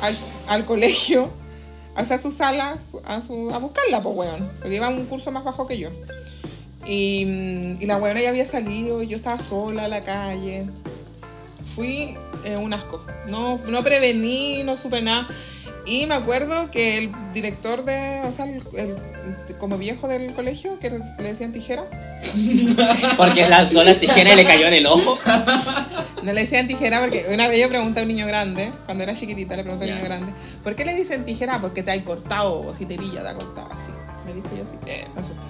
[0.00, 0.18] al,
[0.48, 1.30] al colegio,
[1.94, 4.50] hacia su sala, a, su, a buscarla, pues, weón.
[4.58, 5.90] Porque iba a un curso más bajo que yo.
[6.86, 10.66] Y, mm, y la weona ya había salido y yo estaba sola en la calle.
[11.76, 13.04] Fui eh, un asco.
[13.26, 15.26] No, no prevení, no supe nada.
[15.84, 18.96] Y me acuerdo que el director de, o sea, el, el-
[19.58, 21.84] como viejo del colegio, que le decían tijera,
[23.16, 25.18] Porque lanzó la tijera y le cayó en el ojo.
[26.22, 29.14] No le decían tijera porque una vez yo pregunté a un niño grande, cuando era
[29.14, 30.32] chiquitita le pregunté a un niño grande,
[30.62, 31.60] ¿por qué le dicen tijera?
[31.60, 33.90] Porque te hay cortado o si te pilla te ha cortado así.
[34.24, 35.42] Me dijo yo así, eh, me asusté.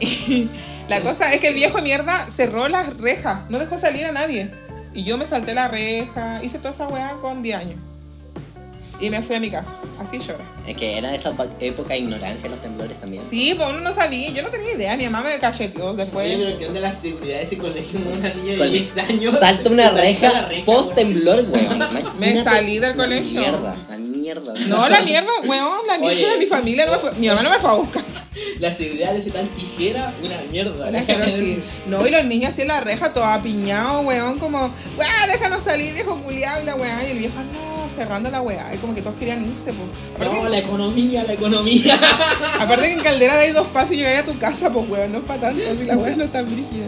[0.32, 0.48] Y
[0.88, 4.50] la cosa es que el viejo mierda cerró las rejas, no dejó salir a nadie.
[4.94, 7.78] Y yo me salté la reja, hice toda esa weá con 10 años.
[9.00, 10.44] Y me fui a mi casa, así llora.
[10.66, 13.22] Es que era de esa época de ignorancia los temblores también.
[13.30, 16.26] Sí, pues uno no sabía, yo no tenía idea, mi mamá me cacheteó después.
[16.26, 17.98] Oye, pero ¿qué onda la seguridad de ese colegio?
[18.00, 19.38] Una niña de Con- 10 años.
[19.38, 21.76] Salta una reja reja, post temblor, weón.
[21.76, 23.40] Imagínate salí del colegio.
[23.40, 23.74] Mierda,
[24.34, 24.54] mierda.
[24.68, 26.30] No, la mierda, weón, la mierda Oye.
[26.30, 28.04] de mi familia no me fue, mi mamá no me fue a buscar.
[28.60, 30.90] La seguridad de ese tal tijera, una mierda.
[31.86, 35.94] No, y los niños así en la reja, todo apiñado, weón, como, weón, déjanos salir,
[35.94, 38.72] viejo culiado, y la weón, y el viejo, no, cerrando la weá.
[38.74, 39.88] Y como que todos querían irse, pues.
[40.14, 41.98] Aparte, No, la economía, la economía.
[42.60, 45.18] aparte que en Caldera dais dos pasos y llegáis a tu casa, pues weón, no
[45.18, 46.86] es para tanto, si la weá no está brígida.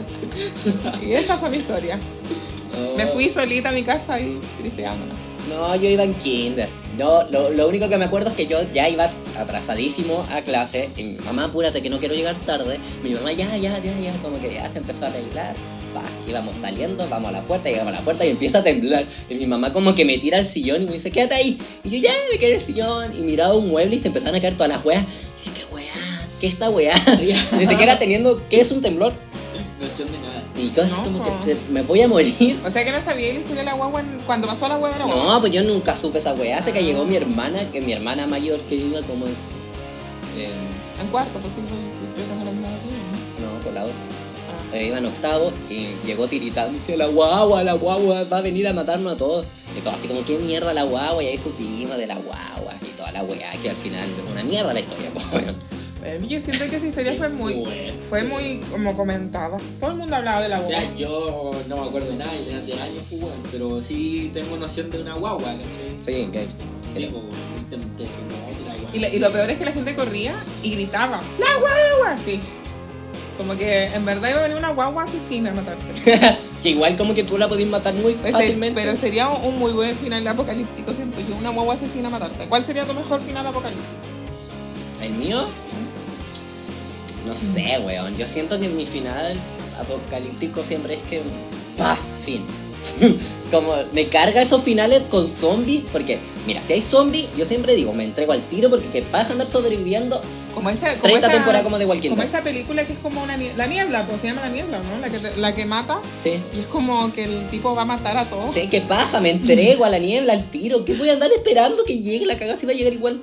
[1.03, 1.99] Y esa fue mi historia.
[2.97, 5.22] Me fui solita a mi casa y tristeándola.
[5.49, 6.69] No, yo iba en kinder.
[6.99, 10.91] Yo, lo, único que me acuerdo es que yo ya iba atrasadísimo a clase.
[10.97, 12.79] Y mi mamá, apúrate que no quiero llegar tarde.
[13.03, 14.13] Mi mamá, ya, ya, ya, ya.
[14.23, 15.57] Como que ya se empezó a arreglar.
[15.95, 19.05] Pa, íbamos saliendo, vamos a la puerta, llegamos a la puerta y empieza a temblar.
[19.29, 21.59] Y mi mamá como que me tira al sillón y me dice, quédate ahí.
[21.85, 23.13] Y yo ya me quedé el sillón.
[23.17, 25.03] Y miraba un mueble y se empezaron a caer todas las weas.
[25.03, 26.95] Y dice, qué wea, qué esta wea.
[27.59, 29.13] Ni siquiera teniendo, ¿qué es un temblor?
[29.83, 30.43] De nada.
[30.57, 31.39] Y yo así No, como po.
[31.41, 32.61] que se- me voy a morir.
[32.65, 34.97] O sea que no sabía la historia de la guagua en- cuando pasó la guagua
[34.99, 35.35] de la guagua.
[35.35, 38.27] No, pues yo nunca supe esa weá hasta que llegó mi hermana, que mi hermana
[38.27, 39.33] mayor que iba como en,
[40.41, 41.61] en- En cuarto, pues sí,
[42.17, 43.57] yo tengo la misma ¿no?
[43.59, 43.95] no, con la otra.
[43.95, 44.77] Ah.
[44.77, 48.41] Eh, iba en octavo y llegó tiritando y decía, la guagua, la guagua va a
[48.43, 49.47] venir a matarnos a todos.
[49.77, 51.23] Y todo así como, ¿qué mierda la guagua?
[51.23, 54.45] Y ahí supimos de la guagua y toda la weá, que al final es una
[54.45, 55.49] mierda la historia, pues, weón.
[55.51, 55.55] Eh,
[56.29, 57.65] Yo siento que esa historia fue muy,
[58.09, 59.59] fue muy como comentada.
[59.79, 60.81] Todo el mundo hablaba de la O guagua.
[60.81, 64.31] sea, yo no me acuerdo de nada, yo tenía 10 años, pues, weón, pero sí
[64.35, 65.99] tengo noción de una guagua, ¿cachai?
[66.03, 66.47] Sí, que...
[66.89, 67.27] Sí, pues, weón,
[67.57, 69.09] un tem- terremoto y la.
[69.09, 72.13] Y, lo- peor es que la gente corría y gritaba, ¡La guagua!
[72.21, 72.41] Así.
[73.37, 76.19] Como que en verdad iba a venir una guagua asesina a matarte.
[76.63, 78.81] que igual como que tú la podías matar muy fácilmente.
[78.81, 81.35] pero sería un, un muy buen final apocalíptico, siento yo.
[81.37, 82.45] Una guagua asesina a matarte.
[82.47, 83.87] ¿Cuál sería tu mejor final apocalíptico?
[85.01, 85.47] ¿El mío?
[87.27, 88.17] No sé, weón.
[88.17, 89.37] Yo siento que mi final
[89.81, 91.23] apocalíptico siempre es que.
[91.77, 91.97] ¡Pah!
[92.25, 92.45] Fin.
[93.51, 95.83] Como me carga esos finales con zombies.
[95.93, 99.29] Porque, mira, si hay zombies, yo siempre digo, me entrego al tiro porque que vas
[99.29, 100.21] a andar sobreviviendo.
[100.55, 102.29] Como esa, como 30 esa, temporadas como de Walking Como Dead.
[102.29, 103.57] esa película que es como una niebla.
[103.57, 104.99] La niebla, pues se llama la niebla, ¿no?
[105.01, 106.01] La que, te- la que mata.
[106.23, 106.33] Sí.
[106.55, 108.55] Y es como que el tipo va a matar a todos.
[108.55, 110.85] Sí, que paja, me entrego a la niebla, al tiro.
[110.85, 113.21] ¿Qué voy a andar esperando que llegue la cagada si va a llegar igual?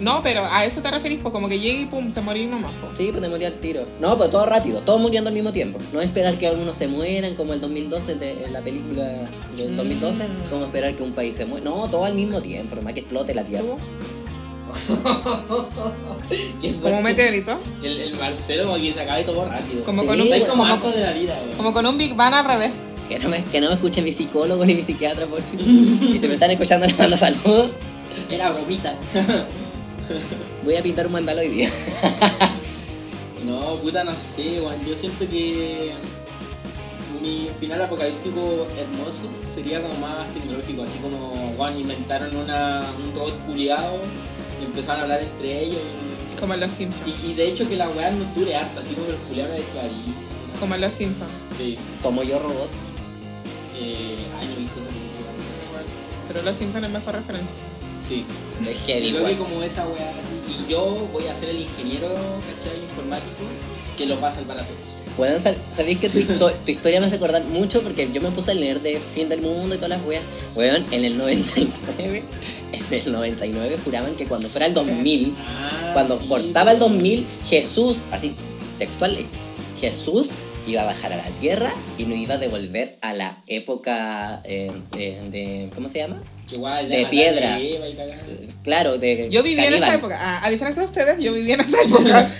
[0.00, 2.72] No, pero a eso te referís, pues como que llegue y pum, se morí nomás.
[2.80, 2.96] pues.
[2.96, 3.84] Sí, pues te moría al tiro.
[4.00, 5.78] No, pero todo rápido, todos muriendo al mismo tiempo.
[5.92, 9.04] No esperar que algunos se mueran, como el 2012, el de la película
[9.56, 10.24] del 2012.
[10.24, 10.50] Mm.
[10.50, 11.64] Como esperar que un país se muera.
[11.64, 13.64] No, todo al mismo tiempo, nomás que explote la tierra.
[13.64, 13.76] ¿Tú?
[16.62, 17.58] ¿Qué Como meteorito.
[17.82, 19.84] El, el Marcelo como que se acaba y todo rápido.
[19.84, 22.34] Como Sí, con un, Es como como, de la vida, como con un Big Bang
[22.34, 22.72] al revés.
[23.08, 25.58] Que no, me, que no me escuchen mi psicólogo ni mi psiquiatra, por fin.
[25.60, 27.70] y si me están escuchando, les mando saludos.
[28.30, 28.94] Era bromita.
[30.64, 31.68] Voy a pintar un mandala hoy día.
[33.44, 34.84] No, puta, no sé, weón.
[34.86, 35.92] Yo siento que
[37.22, 43.46] mi final apocalíptico hermoso sería como más tecnológico, así como, weón, inventaron una, un robot
[43.46, 43.96] culiado
[44.60, 45.80] y empezaron a hablar entre ellos.
[46.38, 47.08] Como en los Simpsons.
[47.22, 49.56] Y, y de hecho que la weá no dure harta, así como que los culiados
[49.58, 50.14] es clarísimo.
[50.60, 51.30] Como en los Simpsons.
[51.56, 52.70] Sí, Como yo robot.
[53.80, 55.30] eh, ay, no he visto esa película.
[56.28, 57.56] Pero los Simpsons es mejor referencia.
[58.06, 58.24] Sí.
[58.68, 60.64] Es heavy, Y creo que como esa weá así.
[60.66, 62.78] Y yo voy a ser el ingeniero, ¿cachai?
[62.82, 63.44] Informático
[63.96, 64.78] que los va a salvar a todos.
[65.16, 67.82] Bueno, sab- ¿sabéis que tu, histo- tu historia me hace acordar mucho?
[67.82, 70.22] Porque yo me puse a leer de Fin del Mundo y todas las weas.
[70.54, 72.22] Weón, en el 99,
[72.72, 76.90] en el 99 juraban que cuando fuera el 2000, Ah, cuando sí, cortaba el pues.
[76.90, 78.34] 2000, Jesús, así
[78.78, 79.26] textual, ley,
[79.78, 80.30] Jesús
[80.66, 84.70] iba a bajar a la tierra y nos iba a devolver a la época eh,
[84.92, 86.22] de, de- ¿cómo se llama?
[86.52, 87.50] Igual, de piedra.
[87.50, 88.18] la Eva y cagar.
[88.64, 89.98] Claro, de Yo vivía en esa caníbal.
[89.98, 90.18] época.
[90.20, 92.30] Ah, a diferencia de ustedes, yo vivía en esa época.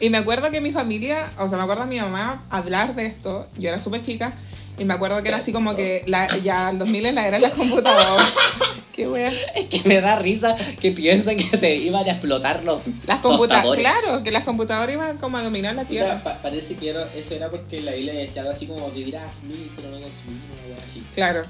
[0.00, 3.06] Y me acuerdo que mi familia, o sea, me acuerdo a mi mamá hablar de
[3.06, 3.46] esto.
[3.58, 4.34] Yo era súper chica.
[4.78, 7.38] Y me acuerdo que era así como que la, ya el 2000 en la era
[7.38, 8.26] de las computadoras.
[8.92, 9.30] Qué wea.
[9.54, 13.78] Es que me da risa que piensan que se iban a explotar los Las computadoras,
[13.78, 16.22] claro, que las computadoras iban como a dominar la tierra.
[16.22, 19.70] pa- parece que era- eso era porque la Biblia decía algo así como vivirás mil,
[19.76, 21.02] pero no dos mil, una weá así.
[21.14, 21.44] Claro.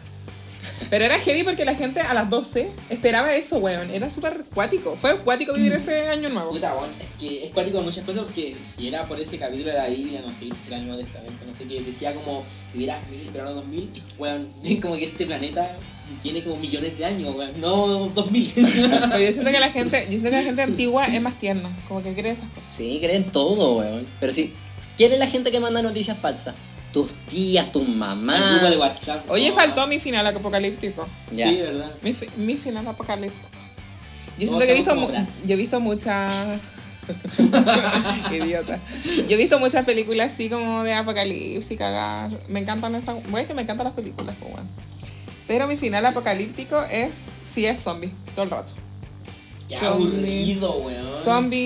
[0.90, 3.90] Pero era heavy porque la gente a las 12 esperaba eso, weón.
[3.90, 4.96] Era súper cuático.
[4.96, 6.50] Fue cuático vivir ese año nuevo.
[6.50, 9.70] Puta, weón, es que es cuático con muchas cosas porque si era por ese capítulo
[9.72, 12.44] de la Biblia, no sé si será el Nuevo Testamento, no sé qué, decía como
[12.72, 14.48] vivirás mil, pero no dos mil, weón,
[14.82, 15.76] como que este planeta
[16.22, 18.52] tiene como millones de años, weón, no dos mil.
[18.54, 22.02] Yo siento que la gente, yo siento que la gente antigua es más tierna, como
[22.02, 22.70] que cree esas cosas.
[22.76, 24.06] Sí, creen todo, weón.
[24.20, 24.52] Pero sí,
[24.96, 26.54] ¿quién es la gente que manda noticias falsas?
[26.96, 28.52] Tus tías, tu El mamá.
[28.52, 29.30] grupo de WhatsApp.
[29.30, 31.06] Oye, no, faltó mi final apocalíptico.
[31.30, 31.46] Ya.
[31.50, 31.90] Sí, verdad.
[32.00, 33.48] Mi, fi- mi final apocalíptico.
[34.38, 34.94] Yo siento que he visto,
[35.46, 36.32] yo he visto muchas...
[38.32, 38.78] Idiota.
[39.28, 42.32] Yo he visto muchas películas así como de apocalipsis, cagadas.
[42.48, 43.16] Me encantan esas...
[43.24, 44.68] Bueno, es que me encantan las películas, pues bueno.
[45.46, 47.14] Pero mi final apocalíptico es...
[47.52, 48.72] Sí es zombie, todo el rato.
[49.68, 50.06] Qué Zombie.
[50.06, 51.06] aburrido, weón.
[51.24, 51.58] Zombie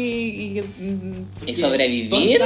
[0.58, 0.62] y...
[0.82, 2.40] mm, ¿Y sobrevivir?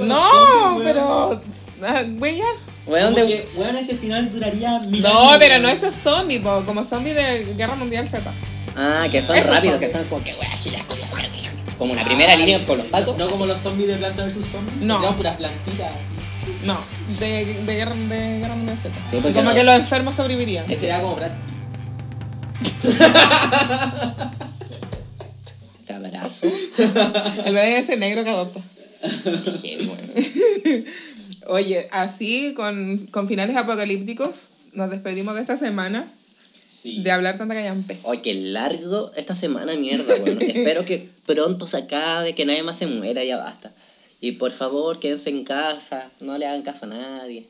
[0.00, 1.40] No, zombies, pero
[1.82, 2.44] Ah, ya.
[2.86, 6.84] Weón, de- weón, ese final duraría mil No, años, pero no esos zombies, po, como
[6.84, 8.32] zombies de Guerra Mundial Z.
[8.76, 9.92] Ah, que son Esos rápidos, zombies.
[9.92, 11.10] que son como que weón, así las cosas.
[11.78, 13.18] Como una primera línea con los pacos.
[13.18, 14.76] No, no como los zombies de Planta vs Zombies.
[14.80, 14.98] No.
[15.02, 16.12] Eran puras plantitas así.
[16.64, 16.78] No,
[17.20, 18.94] de, de, guerra, de Guerra Mundial Z.
[19.10, 20.70] Sí, porque como no- que los enfermos sobrevivirían.
[20.70, 21.32] Ese era como Brad.
[25.86, 26.46] Te abrazo.
[27.44, 28.60] El bebé ese negro que adopta.
[29.62, 30.84] Heavy, weón.
[31.48, 36.06] Oye, así con, con finales apocalípticos, nos despedimos de esta semana
[36.66, 37.00] Sí.
[37.02, 37.98] de hablar tanta callampe.
[38.02, 40.40] Oye, qué largo esta semana, mierda, weón.
[40.42, 43.72] Espero que pronto se acabe, que nadie más se muera, ya basta.
[44.20, 47.46] Y por favor, quédense en casa, no le hagan caso a nadie.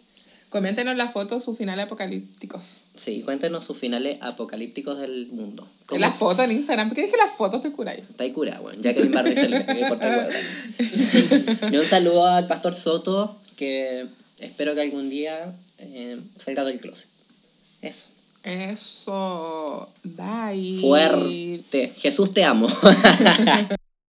[0.48, 2.82] Coméntenos la foto, sus finales apocalípticos.
[2.94, 5.66] Sí, cuéntenos sus finales apocalípticos del mundo.
[5.86, 6.88] ¿Cómo La foto en Instagram.
[6.88, 7.56] ¿Por qué dije las fotos?
[7.56, 7.98] Estoy curada.
[7.98, 8.80] Está curado, weón.
[8.80, 11.72] Ya que el Barry se le corta el huevo.
[11.72, 14.06] Y un saludo al pastor Soto, que
[14.40, 17.08] espero que algún día eh, salga del closet.
[17.82, 18.08] Eso.
[18.44, 19.88] Eso.
[20.04, 20.80] Bye.
[20.80, 21.92] Fuerte.
[21.96, 22.68] Jesús te amo.